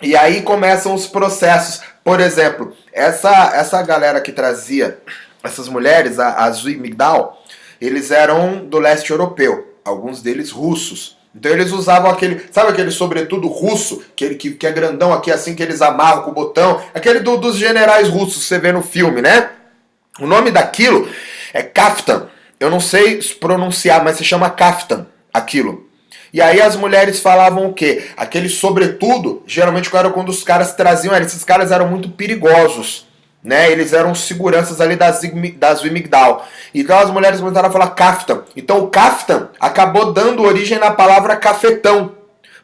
[0.02, 1.80] E aí começam os processos.
[2.04, 4.98] Por exemplo, essa, essa galera que trazia
[5.42, 7.42] essas mulheres, a, a Zui Migdal,
[7.80, 11.16] eles eram do leste europeu, alguns deles russos.
[11.34, 15.54] Então eles usavam aquele, sabe aquele sobretudo russo, aquele que, que é grandão aqui assim,
[15.54, 19.22] que eles amarram com o botão, aquele do, dos generais russos você vê no filme,
[19.22, 19.48] né?
[20.20, 21.08] O nome daquilo
[21.52, 22.28] é kaftan.
[22.58, 25.90] Eu não sei pronunciar, mas se chama kaftan, aquilo.
[26.32, 28.04] E aí as mulheres falavam o quê?
[28.16, 33.06] Aquele sobretudo, geralmente era quando os caras traziam, esses caras eram muito perigosos.
[33.44, 35.20] Né, eles eram seguranças ali das,
[35.56, 36.46] das Wimigdal.
[36.72, 38.44] Então as mulheres começaram a falar kaftan.
[38.56, 42.21] Então o kaftan acabou dando origem na palavra cafetão.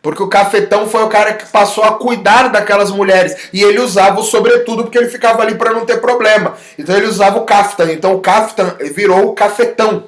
[0.08, 3.50] Porque o cafetão foi o cara que passou a cuidar daquelas mulheres.
[3.52, 6.54] E ele usava o sobretudo porque ele ficava ali para não ter problema.
[6.78, 7.92] Então ele usava o caftan.
[7.92, 10.04] Então o caftan virou o cafetão.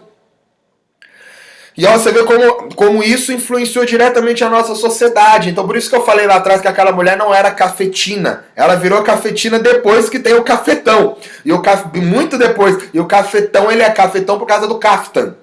[1.77, 5.51] E ó, você vê como, como isso influenciou diretamente a nossa sociedade.
[5.51, 8.47] Então por isso que eu falei lá atrás que aquela mulher não era cafetina.
[8.57, 11.19] Ela virou cafetina depois que tem o cafetão.
[11.45, 11.95] E o caf...
[12.01, 12.89] muito depois.
[12.95, 15.35] E o cafetão ele é cafetão por causa do caftan.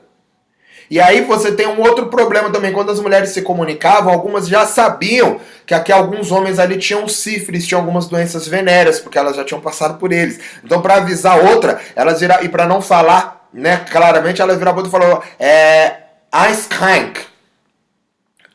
[0.89, 2.71] E aí você tem um outro problema também.
[2.71, 7.67] Quando as mulheres se comunicavam, algumas já sabiam que aqui alguns homens ali tinham sífilis,
[7.67, 10.39] tinham algumas doenças venéreas, porque elas já tinham passado por eles.
[10.63, 14.89] Então, para avisar outra, elas viram, e para não falar, né, claramente, ela virou e
[14.89, 15.95] falou: é.
[16.31, 17.21] Einskrank.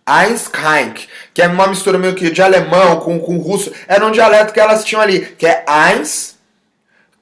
[0.07, 3.73] Einskrank, que é uma mistura meio que de alemão com, com russo.
[3.87, 6.37] Era um dialeto que elas tinham ali, que é Eins,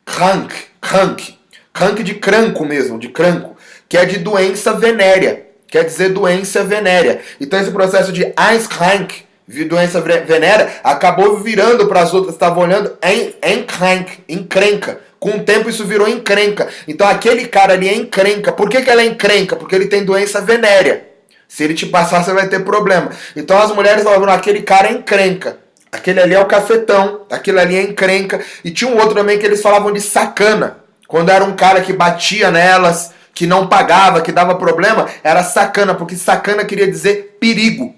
[0.05, 1.39] Krank, Krank.
[1.73, 3.57] Krank de cranco mesmo, de cranco
[3.91, 5.47] que é de doença venérea.
[5.67, 7.21] Quer dizer doença venérea.
[7.41, 12.63] Então esse processo de Einschrank, de doença venérea, acabou virando para as outras que estavam
[12.63, 15.01] olhando em encrank, encrenca.
[15.19, 16.69] Com o tempo isso virou encrenca.
[16.87, 18.53] Então aquele cara ali é encrenca.
[18.53, 19.57] Por que, que ela é encrenca?
[19.57, 21.09] Porque ele tem doença venérea.
[21.49, 23.11] Se ele te passar, você vai ter problema.
[23.35, 25.59] Então as mulheres falavam, aquele cara é encrenca.
[25.91, 28.41] Aquele ali é o cafetão, aquele ali é encrenca.
[28.65, 30.79] E tinha um outro também que eles falavam de sacana.
[31.09, 35.95] Quando era um cara que batia nelas, que não pagava, que dava problema, era sacana,
[35.95, 37.95] porque sacana queria dizer perigo.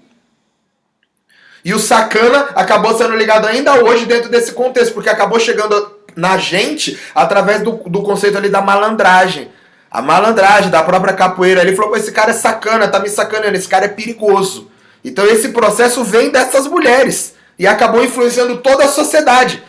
[1.65, 6.37] E o sacana acabou sendo ligado ainda hoje dentro desse contexto, porque acabou chegando na
[6.37, 9.51] gente através do, do conceito ali da malandragem.
[9.91, 11.59] A malandragem da própria capoeira.
[11.59, 14.71] Ele falou: esse cara é sacana, tá me sacaneando, esse cara é perigoso.
[15.03, 19.61] Então esse processo vem dessas mulheres e acabou influenciando toda a sociedade.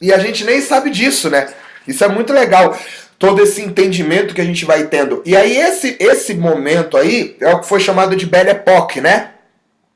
[0.00, 1.46] E a gente nem sabe disso, né?
[1.86, 2.74] Isso é muito legal.
[3.18, 5.22] Todo esse entendimento que a gente vai tendo.
[5.24, 9.30] E aí esse esse momento aí é o que foi chamado de Belle Époque, né?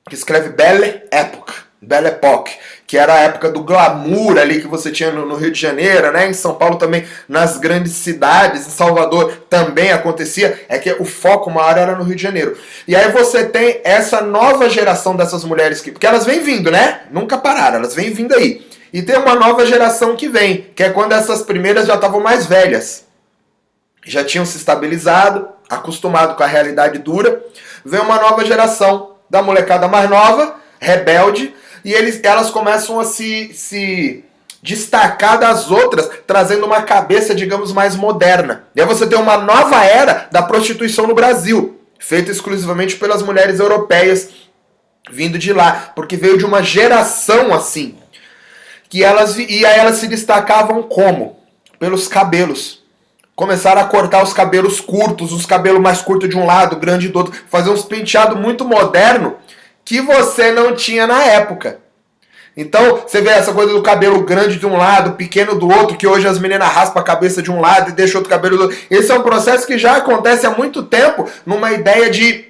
[0.09, 2.53] Que escreve Belle Époque, Belle Époque,
[2.87, 6.11] que era a época do glamour ali que você tinha no, no, Rio de Janeiro,
[6.11, 6.29] né?
[6.29, 11.51] Em São Paulo também, nas grandes cidades, em Salvador também acontecia, é que o foco
[11.51, 12.57] maior era no Rio de Janeiro.
[12.89, 17.03] E aí você tem essa nova geração dessas mulheres que, porque elas vêm vindo, né?
[17.13, 18.67] Nunca pararam, elas vêm vindo aí.
[18.93, 22.47] E tem uma nova geração que vem, que é quando essas primeiras já estavam mais
[22.47, 23.09] velhas
[24.05, 27.43] já tinham se estabilizado, acostumado com a realidade dura.
[27.85, 33.53] Vem uma nova geração da molecada mais nova, rebelde, e eles, elas começam a se,
[33.55, 34.25] se
[34.63, 38.65] destacar das outras, trazendo uma cabeça, digamos, mais moderna.
[38.75, 43.61] E aí você tem uma nova era da prostituição no Brasil, feita exclusivamente pelas mulheres
[43.61, 44.29] europeias
[45.11, 47.97] vindo de lá, porque veio de uma geração assim.
[48.89, 51.39] Que elas e aí elas se destacavam como?
[51.79, 52.80] Pelos cabelos
[53.41, 57.19] começaram a cortar os cabelos curtos, os cabelos mais curtos de um lado, grande do
[57.19, 59.37] outro, fazer uns penteados muito moderno
[59.83, 61.79] que você não tinha na época.
[62.55, 66.07] Então, você vê essa coisa do cabelo grande de um lado, pequeno do outro, que
[66.07, 68.77] hoje as meninas raspam a cabeça de um lado e deixam outro cabelo do outro.
[68.91, 72.45] Esse é um processo que já acontece há muito tempo, numa ideia de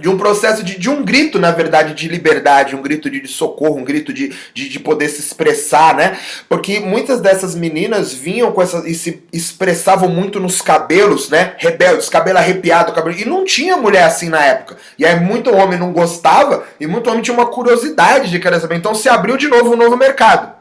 [0.00, 3.28] de um processo de, de um grito, na verdade, de liberdade, um grito de, de
[3.28, 6.18] socorro, um grito de, de, de, poder se expressar, né?
[6.48, 11.54] Porque muitas dessas meninas vinham com essa e se expressavam muito nos cabelos, né?
[11.58, 13.18] Rebeldes, cabelo arrepiado, cabelo.
[13.18, 14.76] E não tinha mulher assim na época.
[14.98, 18.76] E aí muito homem não gostava e muito homem tinha uma curiosidade de querer saber.
[18.76, 20.52] Então se abriu de novo um novo mercado.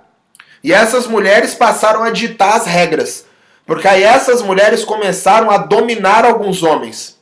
[0.64, 3.26] E essas mulheres passaram a ditar as regras.
[3.66, 7.19] Porque aí essas mulheres começaram a dominar alguns homens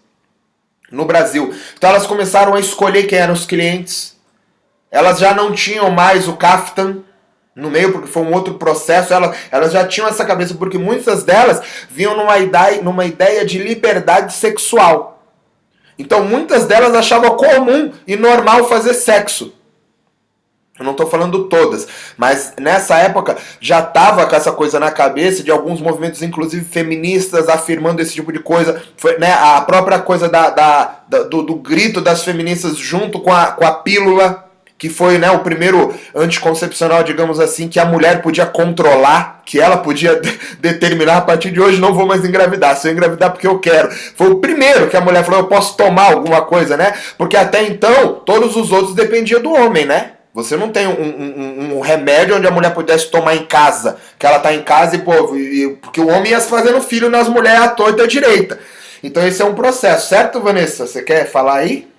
[0.91, 1.53] no Brasil.
[1.77, 4.15] Então elas começaram a escolher quem eram os clientes.
[4.89, 6.97] Elas já não tinham mais o kaftan
[7.55, 9.13] no meio, porque foi um outro processo.
[9.13, 13.57] Elas, elas já tinham essa cabeça, porque muitas delas vinham numa ideia, numa ideia de
[13.57, 15.23] liberdade sexual.
[15.99, 19.56] Então muitas delas achavam comum e normal fazer sexo.
[20.80, 25.41] Eu não estou falando todas, mas nessa época já estava com essa coisa na cabeça
[25.41, 28.80] de alguns movimentos, inclusive feministas, afirmando esse tipo de coisa.
[28.95, 33.34] Foi, né, a própria coisa da, da, da do, do, grito das feministas junto com
[33.34, 34.45] a, com a pílula,
[34.78, 39.78] que foi né, o primeiro anticoncepcional, digamos assim, que a mulher podia controlar, que ela
[39.78, 40.21] podia
[40.61, 43.89] determinar a partir de hoje não vou mais engravidar, se eu engravidar porque eu quero.
[44.15, 46.93] Foi o primeiro que a mulher falou, eu posso tomar alguma coisa, né?
[47.17, 50.11] Porque até então todos os outros dependiam do homem, né?
[50.38, 54.23] Você não tem um, um, um, remédio onde a mulher pudesse tomar em casa, que
[54.23, 57.59] ela tá em casa e, pô, e, porque o homem ia fazendo filho nas mulheres
[57.59, 58.59] à torta à direita.
[59.01, 60.85] Então esse é um processo, certo, Vanessa?
[60.85, 61.91] Você quer falar aí?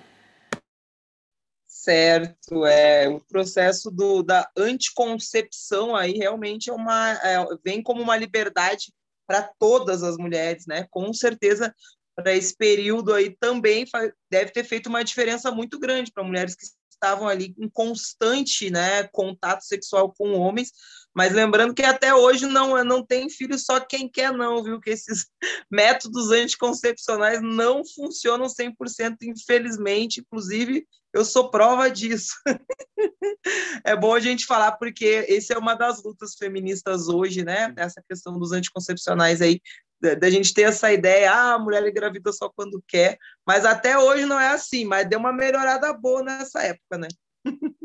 [1.67, 8.15] Certo, é o processo do, da anticoncepção aí realmente é uma é, vem como uma
[8.15, 8.93] liberdade
[9.27, 10.87] para todas as mulheres, né?
[10.89, 11.75] Com certeza
[12.15, 13.85] para esse período aí também
[14.31, 16.65] deve ter feito uma diferença muito grande para mulheres que
[16.99, 20.71] estavam ali em constante né, contato sexual com homens,
[21.15, 24.79] mas lembrando que até hoje não, não tem filho só quem quer não, viu?
[24.79, 25.27] Que esses
[25.71, 32.35] métodos anticoncepcionais não funcionam 100%, infelizmente, inclusive eu sou prova disso.
[33.83, 37.73] é bom a gente falar porque esse é uma das lutas feministas hoje, né?
[37.77, 39.61] Essa questão dos anticoncepcionais aí
[40.01, 44.25] da gente ter essa ideia, ah, a mulher engravida só quando quer, mas até hoje
[44.25, 47.07] não é assim, mas deu uma melhorada boa nessa época, né?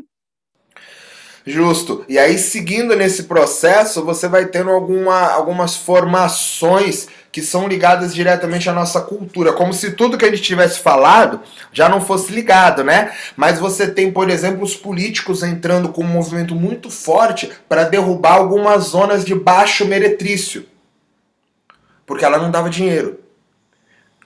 [1.46, 2.04] Justo.
[2.08, 8.70] E aí, seguindo nesse processo, você vai tendo alguma, algumas formações que são ligadas diretamente
[8.70, 11.40] à nossa cultura, como se tudo que a gente tivesse falado
[11.72, 13.12] já não fosse ligado, né?
[13.36, 18.34] Mas você tem, por exemplo, os políticos entrando com um movimento muito forte para derrubar
[18.34, 20.64] algumas zonas de baixo meretrício
[22.06, 23.20] porque ela não dava dinheiro.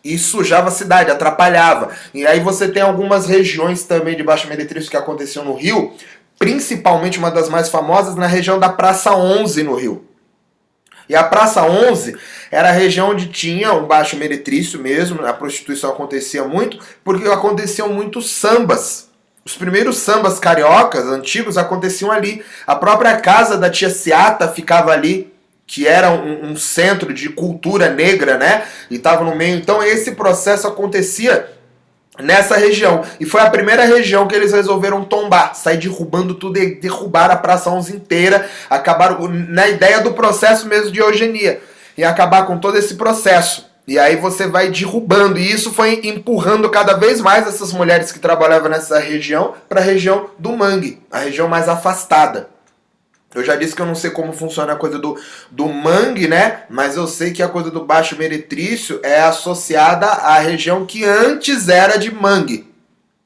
[0.05, 1.91] E sujava a cidade, atrapalhava.
[2.15, 5.93] E aí você tem algumas regiões também de baixo meretrício que aconteciam no Rio,
[6.39, 10.05] principalmente uma das mais famosas na região da Praça 11 no Rio.
[11.09, 12.17] E a Praça 11
[12.51, 17.89] era a região onde tinha um baixo meretrício mesmo, a prostituição acontecia muito, porque aconteciam
[17.89, 19.09] muitos sambas.
[19.45, 22.45] Os primeiros sambas cariocas antigos aconteciam ali.
[22.67, 25.33] A própria casa da tia Seata ficava ali
[25.67, 28.67] que era um, um, centro de cultura negra, né?
[28.91, 29.57] E estava no meio.
[29.57, 31.58] Então esse processo acontecia
[32.21, 33.03] nessa região.
[33.21, 37.37] E foi a primeira região que eles resolveram tombar, sair derrubando tudo e derrubar a
[37.37, 41.61] Praça 11 inteira, acabaram na ideia do processo mesmo de eugenia
[41.97, 43.69] e acabar com todo esse processo.
[43.87, 48.19] E aí você vai derrubando, e isso foi empurrando cada vez mais essas mulheres que
[48.19, 52.51] trabalhavam nessa região para a região do mangue, a região mais afastada.
[53.35, 55.19] Eu já disse que eu não sei como funciona a coisa do,
[55.51, 56.63] do mangue, né?
[56.71, 61.69] Mas eu sei que a coisa do baixo meretrício é associada à região que antes
[61.69, 62.67] era de mangue.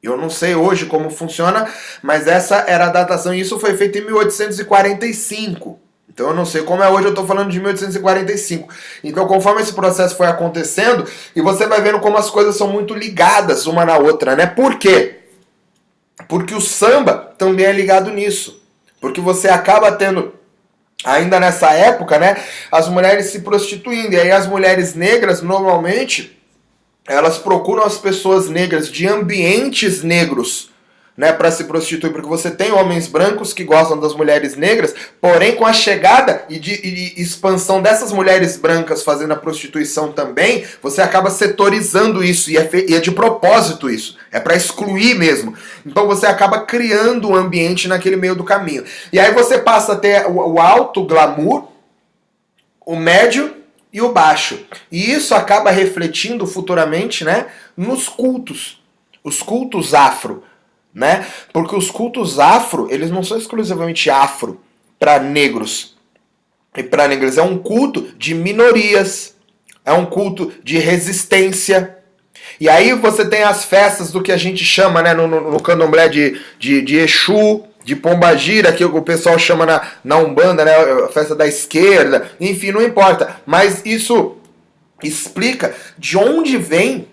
[0.02, 1.68] Eu não sei hoje como funciona,
[2.02, 5.78] mas essa era a datação e isso foi feito em 1845.
[6.12, 8.68] Então eu não sei como é hoje, eu estou falando de 1845.
[9.04, 12.92] Então, conforme esse processo foi acontecendo, e você vai vendo como as coisas são muito
[12.92, 14.46] ligadas uma na outra, né?
[14.46, 15.20] Por quê?
[16.28, 18.61] Porque o samba também é ligado nisso.
[19.02, 20.32] Porque você acaba tendo
[21.04, 22.40] ainda nessa época, né,
[22.70, 24.14] as mulheres se prostituindo.
[24.14, 26.38] E aí as mulheres negras normalmente
[27.06, 30.71] elas procuram as pessoas negras de ambientes negros
[31.22, 35.54] né, para se prostituir, porque você tem homens brancos que gostam das mulheres negras, porém
[35.54, 41.00] com a chegada e, de, e expansão dessas mulheres brancas fazendo a prostituição também, você
[41.00, 45.54] acaba setorizando isso e é, e é de propósito isso, é para excluir mesmo.
[45.86, 48.82] Então você acaba criando um ambiente naquele meio do caminho.
[49.12, 51.68] E aí você passa a ter o, o alto glamour,
[52.84, 53.54] o médio
[53.92, 54.58] e o baixo.
[54.90, 57.46] E isso acaba refletindo futuramente, né,
[57.76, 58.82] nos cultos.
[59.22, 60.42] Os cultos afro
[60.94, 61.26] né?
[61.52, 64.60] Porque os cultos afro, eles não são exclusivamente afro
[64.98, 65.96] para negros
[66.76, 69.34] e para negros, é um culto de minorias,
[69.84, 71.98] é um culto de resistência.
[72.58, 75.62] E aí você tem as festas do que a gente chama, né, no, no, no
[75.62, 80.74] candomblé de, de, de Exu, de Pombagira, que o pessoal chama na, na Umbanda, né,
[81.04, 83.36] a festa da esquerda, enfim, não importa.
[83.44, 84.36] Mas isso
[85.02, 87.08] explica de onde vem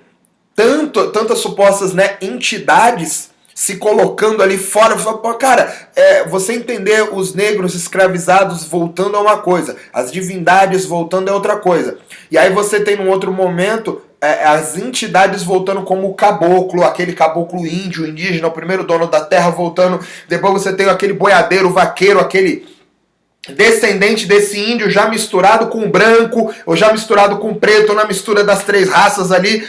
[0.56, 3.29] tanto, tantas supostas né, entidades
[3.60, 4.96] se colocando ali fora.
[5.38, 11.34] Cara, é, você entender os negros escravizados voltando é uma coisa, as divindades voltando é
[11.34, 11.98] outra coisa.
[12.32, 17.12] E aí você tem num outro momento é, as entidades voltando como o caboclo, aquele
[17.12, 20.00] caboclo índio, indígena, o primeiro dono da terra voltando.
[20.30, 22.66] Depois você tem aquele boiadeiro, vaqueiro, aquele
[23.50, 28.42] descendente desse índio já misturado com branco, ou já misturado com preto, ou na mistura
[28.42, 29.68] das três raças ali,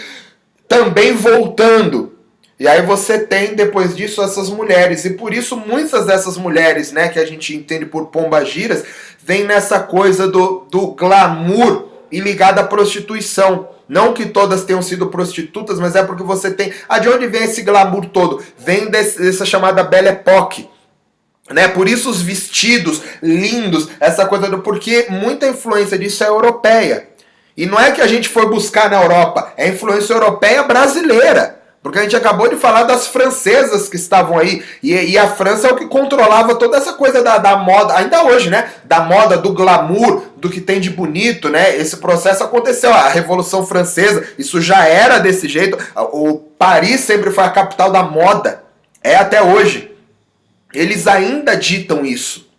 [0.69, 2.20] também voltando.
[2.61, 7.09] E aí você tem depois disso essas mulheres e por isso muitas dessas mulheres, né,
[7.09, 8.85] que a gente entende por pombagiras,
[9.25, 13.71] vem nessa coisa do, do glamour e ligada à prostituição.
[13.89, 16.71] Não que todas tenham sido prostitutas, mas é porque você tem.
[16.87, 18.45] Ah, de onde vem esse glamour todo?
[18.59, 20.69] Vem desse, dessa chamada Belle Époque.
[21.51, 21.67] Né?
[21.67, 24.59] Por isso os vestidos lindos, essa coisa do.
[24.59, 27.09] Porque muita influência disso é europeia.
[27.57, 31.60] E não é que a gente foi buscar na Europa, é influência europeia brasileira.
[31.83, 34.63] Porque a gente acabou de falar das francesas que estavam aí.
[34.83, 38.23] E, e, a França é o que controlava toda essa coisa da, da moda, ainda
[38.25, 38.71] hoje, né?
[38.85, 41.75] Da moda, do glamour, do que tem de bonito, né?
[41.77, 42.93] Esse processo aconteceu.
[42.93, 45.79] A Revolução Francesa, isso já era desse jeito.
[46.13, 48.63] O Paris sempre foi a capital da moda.
[49.03, 49.91] É até hoje.
[50.75, 52.51] Eles ainda ditam isso.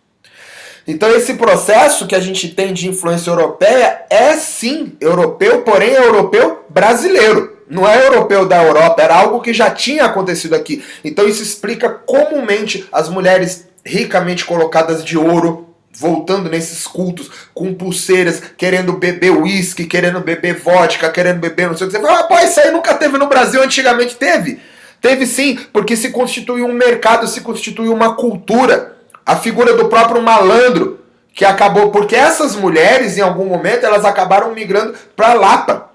[0.84, 6.04] Então esse processo que a gente tem de influência europeia é sim europeu, porém é
[6.04, 10.84] europeu brasileiro não é europeu da Europa, era algo que já tinha acontecido aqui.
[11.02, 18.42] Então isso explica comumente as mulheres ricamente colocadas de ouro voltando nesses cultos com pulseiras,
[18.58, 21.96] querendo beber uísque, querendo beber vodka, querendo beber não sei o que.
[21.96, 24.60] Você fala, ah, pô, isso aí nunca teve no Brasil, antigamente teve.
[25.00, 28.96] Teve sim, porque se constituiu um mercado, se constituiu uma cultura.
[29.24, 31.00] A figura do próprio malandro,
[31.34, 35.91] que acabou, porque essas mulheres, em algum momento, elas acabaram migrando para Lapa.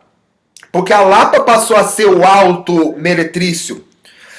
[0.78, 3.84] Porque a Lapa passou a ser o alto meretrício.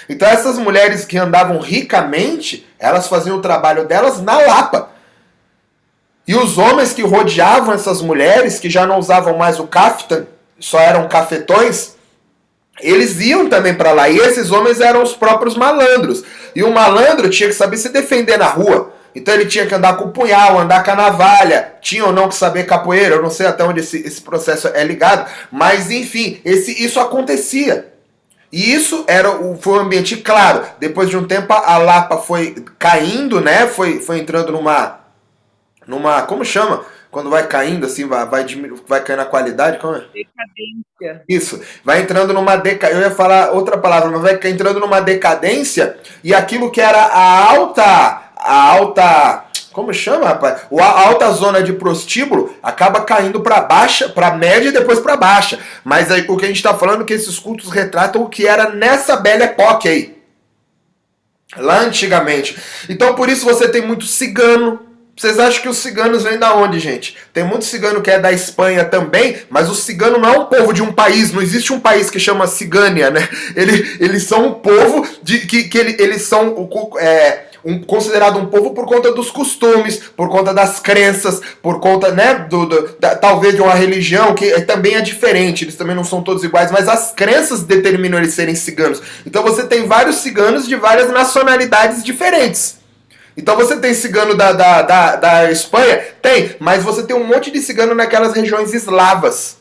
[0.09, 4.89] Então essas mulheres que andavam ricamente, elas faziam o trabalho delas na Lapa.
[6.29, 10.29] E os homens que rodeavam essas mulheres, que já não usavam mais o caftan,
[10.61, 11.97] só eram cafetões,
[12.81, 14.09] eles iam também para lá.
[14.09, 16.23] E esses homens eram os próprios malandros.
[16.55, 18.93] E o malandro tinha que saber se defender na rua.
[19.15, 22.29] Então ele tinha que andar com o punhal, andar com a navalha, tinha ou não
[22.29, 26.41] que saber capoeira, eu não sei até onde esse, esse processo é ligado, mas enfim,
[26.45, 27.93] esse, isso acontecia.
[28.53, 30.65] E isso era o, foi um ambiente claro.
[30.79, 33.67] Depois de um tempo a Lapa foi caindo, né?
[33.67, 35.01] Foi, foi entrando numa.
[35.87, 36.23] numa.
[36.23, 36.85] como chama?
[37.11, 38.45] Quando vai caindo, assim, vai, vai,
[38.87, 40.05] vai caindo a qualidade, como é?
[40.13, 41.25] Decadência.
[41.27, 43.03] Isso, vai entrando numa decadência.
[43.03, 47.51] Eu ia falar outra palavra, mas vai entrando numa decadência, e aquilo que era a
[47.51, 49.45] alta a alta
[49.79, 50.63] como chama, rapaz?
[50.77, 55.57] A alta zona de prostíbulo acaba caindo para baixa, para média e depois para baixa.
[55.85, 58.45] Mas aí, o que a gente está falando é que esses cultos retratam o que
[58.45, 60.19] era nessa bela época aí.
[61.57, 62.59] Lá antigamente.
[62.89, 64.81] Então por isso você tem muito cigano.
[65.17, 67.17] Vocês acham que os ciganos vêm da onde, gente?
[67.33, 70.73] Tem muito cigano que é da Espanha também, mas o cigano não é um povo
[70.73, 73.29] de um país, não existe um país que chama Cigânia, né?
[73.57, 76.69] Eles, eles são um povo de que, que ele, eles são
[77.01, 82.11] é, um, considerado um povo por conta dos costumes, por conta das crenças, por conta,
[82.11, 85.95] né, do, do da, talvez de uma religião que é, também é diferente, eles também
[85.95, 89.03] não são todos iguais, mas as crenças determinam eles serem ciganos.
[89.27, 92.79] Então você tem vários ciganos de várias nacionalidades diferentes.
[93.37, 96.01] Então você tem cigano da, da, da, da Espanha?
[96.21, 99.58] Tem, mas você tem um monte de cigano naquelas regiões eslavas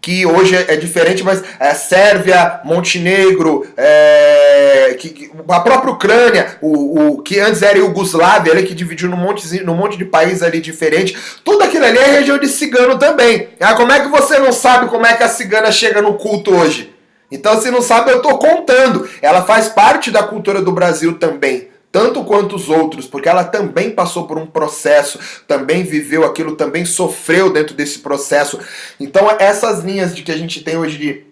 [0.00, 7.22] que hoje é diferente, mas é Sérvia, Montenegro, é, que, a própria Ucrânia, o, o
[7.22, 11.16] que antes era Iugoslávia, ali que dividiu num monte, num monte de país ali diferente,
[11.44, 13.48] tudo aquilo ali é região de cigano também.
[13.60, 16.54] Ah, como é que você não sabe como é que a cigana chega no culto
[16.54, 16.94] hoje?
[17.30, 19.08] Então, se não sabe, eu estou contando.
[19.22, 23.90] Ela faz parte da cultura do Brasil também tanto quanto os outros, porque ela também
[23.90, 28.58] passou por um processo, também viveu aquilo, também sofreu dentro desse processo.
[28.98, 31.24] Então, essas linhas de que a gente tem hoje de,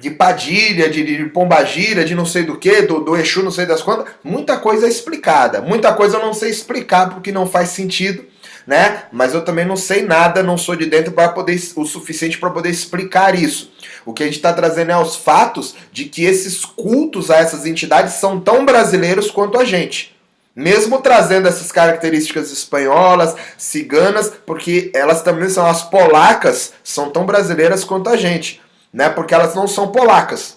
[0.00, 3.66] de Padilha, de, de Pombagira, de não sei do que, do, do Exu, não sei
[3.66, 5.62] das quantas, muita coisa é explicada.
[5.62, 8.33] Muita coisa eu não sei explicar porque não faz sentido
[8.66, 9.04] né?
[9.12, 12.50] Mas eu também não sei nada, não sou de dentro para poder o suficiente para
[12.50, 13.72] poder explicar isso.
[14.04, 17.66] O que a gente está trazendo é os fatos de que esses cultos a essas
[17.66, 20.14] entidades são tão brasileiros quanto a gente.
[20.56, 27.82] Mesmo trazendo essas características espanholas, ciganas, porque elas também são as polacas, são tão brasileiras
[27.82, 28.62] quanto a gente,
[28.92, 29.08] né?
[29.08, 30.56] Porque elas não são polacas,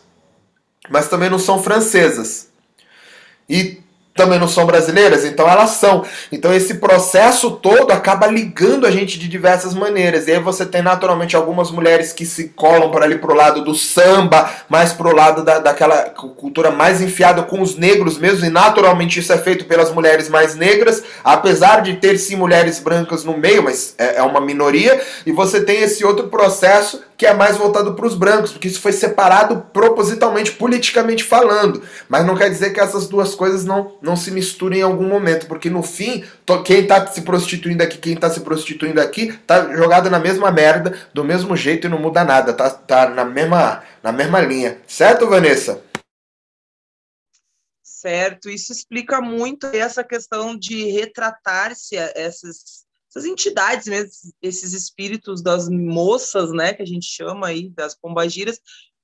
[0.88, 2.49] mas também não são francesas.
[3.49, 3.81] E
[4.18, 6.03] também não são brasileiras, então elas são.
[6.31, 10.27] Então esse processo todo acaba ligando a gente de diversas maneiras.
[10.27, 13.76] E aí você tem naturalmente algumas mulheres que se colam por ali pro lado do
[13.76, 19.19] samba, mais pro lado da, daquela cultura mais enfiada com os negros mesmo, e naturalmente
[19.19, 23.64] isso é feito pelas mulheres mais negras, apesar de ter sim mulheres brancas no meio,
[23.64, 24.99] mas é, é uma minoria.
[25.26, 28.80] E você tem esse outro processo que é mais voltado para os brancos, porque isso
[28.80, 31.81] foi separado propositalmente, politicamente falando.
[32.07, 35.47] Mas não quer dizer que essas duas coisas não, não se misturem em algum momento,
[35.47, 36.23] porque no fim,
[36.65, 40.97] quem está se prostituindo aqui, quem está se prostituindo aqui, tá jogado na mesma merda,
[41.13, 44.81] do mesmo jeito e não muda nada, tá, tá na, mesma, na mesma linha.
[44.88, 45.84] Certo, Vanessa?
[47.84, 54.11] Certo, isso explica muito essa questão de retratar-se essas essas entidades mesmo,
[54.41, 58.59] esses espíritos das moças, né, que a gente chama aí, das pombagiras,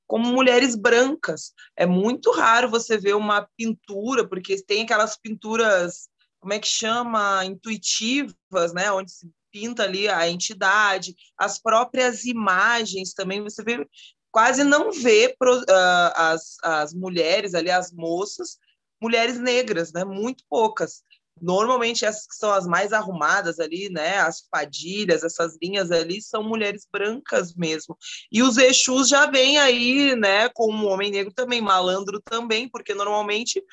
[0.07, 1.53] como mulheres brancas.
[1.75, 6.07] É muito raro você ver uma pintura, porque tem aquelas pinturas,
[6.39, 13.13] como é que chama, intuitivas, né, onde se pinta ali a entidade, as próprias imagens
[13.13, 13.88] também, você vê,
[14.31, 18.57] quase não vê pro, uh, as, as mulheres ali, as moças,
[18.99, 21.03] mulheres negras, né, muito poucas.
[21.41, 24.18] Normalmente essas que são as mais arrumadas ali, né?
[24.19, 27.97] As padilhas, essas linhas ali são mulheres brancas mesmo.
[28.31, 30.49] E os Exus já vêm aí, né?
[30.49, 33.64] Com um homem negro também, malandro também, porque normalmente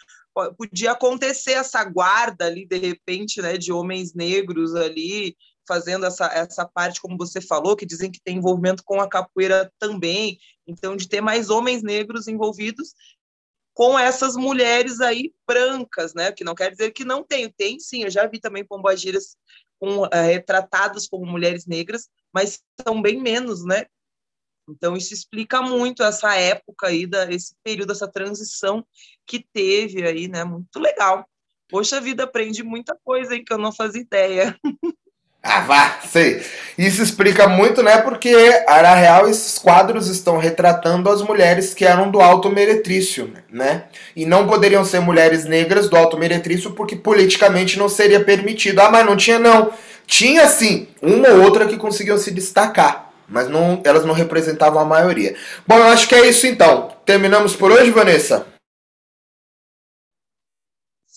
[0.56, 3.56] podia acontecer essa guarda ali de repente, né?
[3.56, 5.36] De homens negros ali
[5.68, 9.70] fazendo essa, essa parte, como você falou, que dizem que tem envolvimento com a capoeira
[9.78, 10.36] também.
[10.66, 12.92] Então, de ter mais homens negros envolvidos
[13.80, 16.30] com essas mulheres aí brancas, né?
[16.30, 19.38] Que não quer dizer que não tem, tem sim, eu já vi também pombagiras
[19.78, 23.86] com, uh, retratadas como mulheres negras, mas são bem menos, né?
[24.68, 28.86] Então isso explica muito essa época aí, da, esse período, essa transição
[29.26, 30.44] que teve aí, né?
[30.44, 31.26] Muito legal.
[31.66, 34.60] Poxa vida, aprende muita coisa aí que eu não fazia ideia.
[35.42, 36.42] Ah, vá, sei.
[36.76, 37.98] Isso explica muito, né?
[37.98, 38.34] Porque,
[38.66, 43.84] na real, esses quadros estão retratando as mulheres que eram do alto meretrício, né?
[44.14, 48.80] E não poderiam ser mulheres negras do alto meretrício porque politicamente não seria permitido.
[48.80, 49.72] Ah, mas não tinha, não.
[50.06, 53.10] Tinha sim, uma ou outra que conseguiam se destacar.
[53.28, 55.36] Mas não, elas não representavam a maioria.
[55.66, 56.88] Bom, eu acho que é isso então.
[57.06, 58.46] Terminamos por hoje, Vanessa?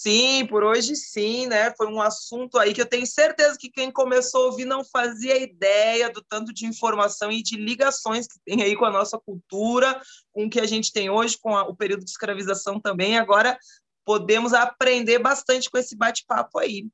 [0.03, 1.73] Sim, por hoje sim, né?
[1.77, 5.41] Foi um assunto aí que eu tenho certeza que quem começou a ouvir não fazia
[5.41, 9.97] ideia do tanto de informação e de ligações que tem aí com a nossa cultura,
[10.33, 13.17] com o que a gente tem hoje, com a, o período de escravização também.
[13.17, 13.57] Agora
[14.03, 16.85] podemos aprender bastante com esse bate-papo aí.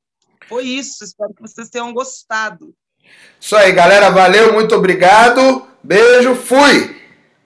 [0.47, 2.75] Foi isso, espero que vocês tenham gostado.
[3.41, 4.11] Isso aí, galera.
[4.11, 5.67] Valeu, muito obrigado.
[5.81, 6.98] Beijo, fui!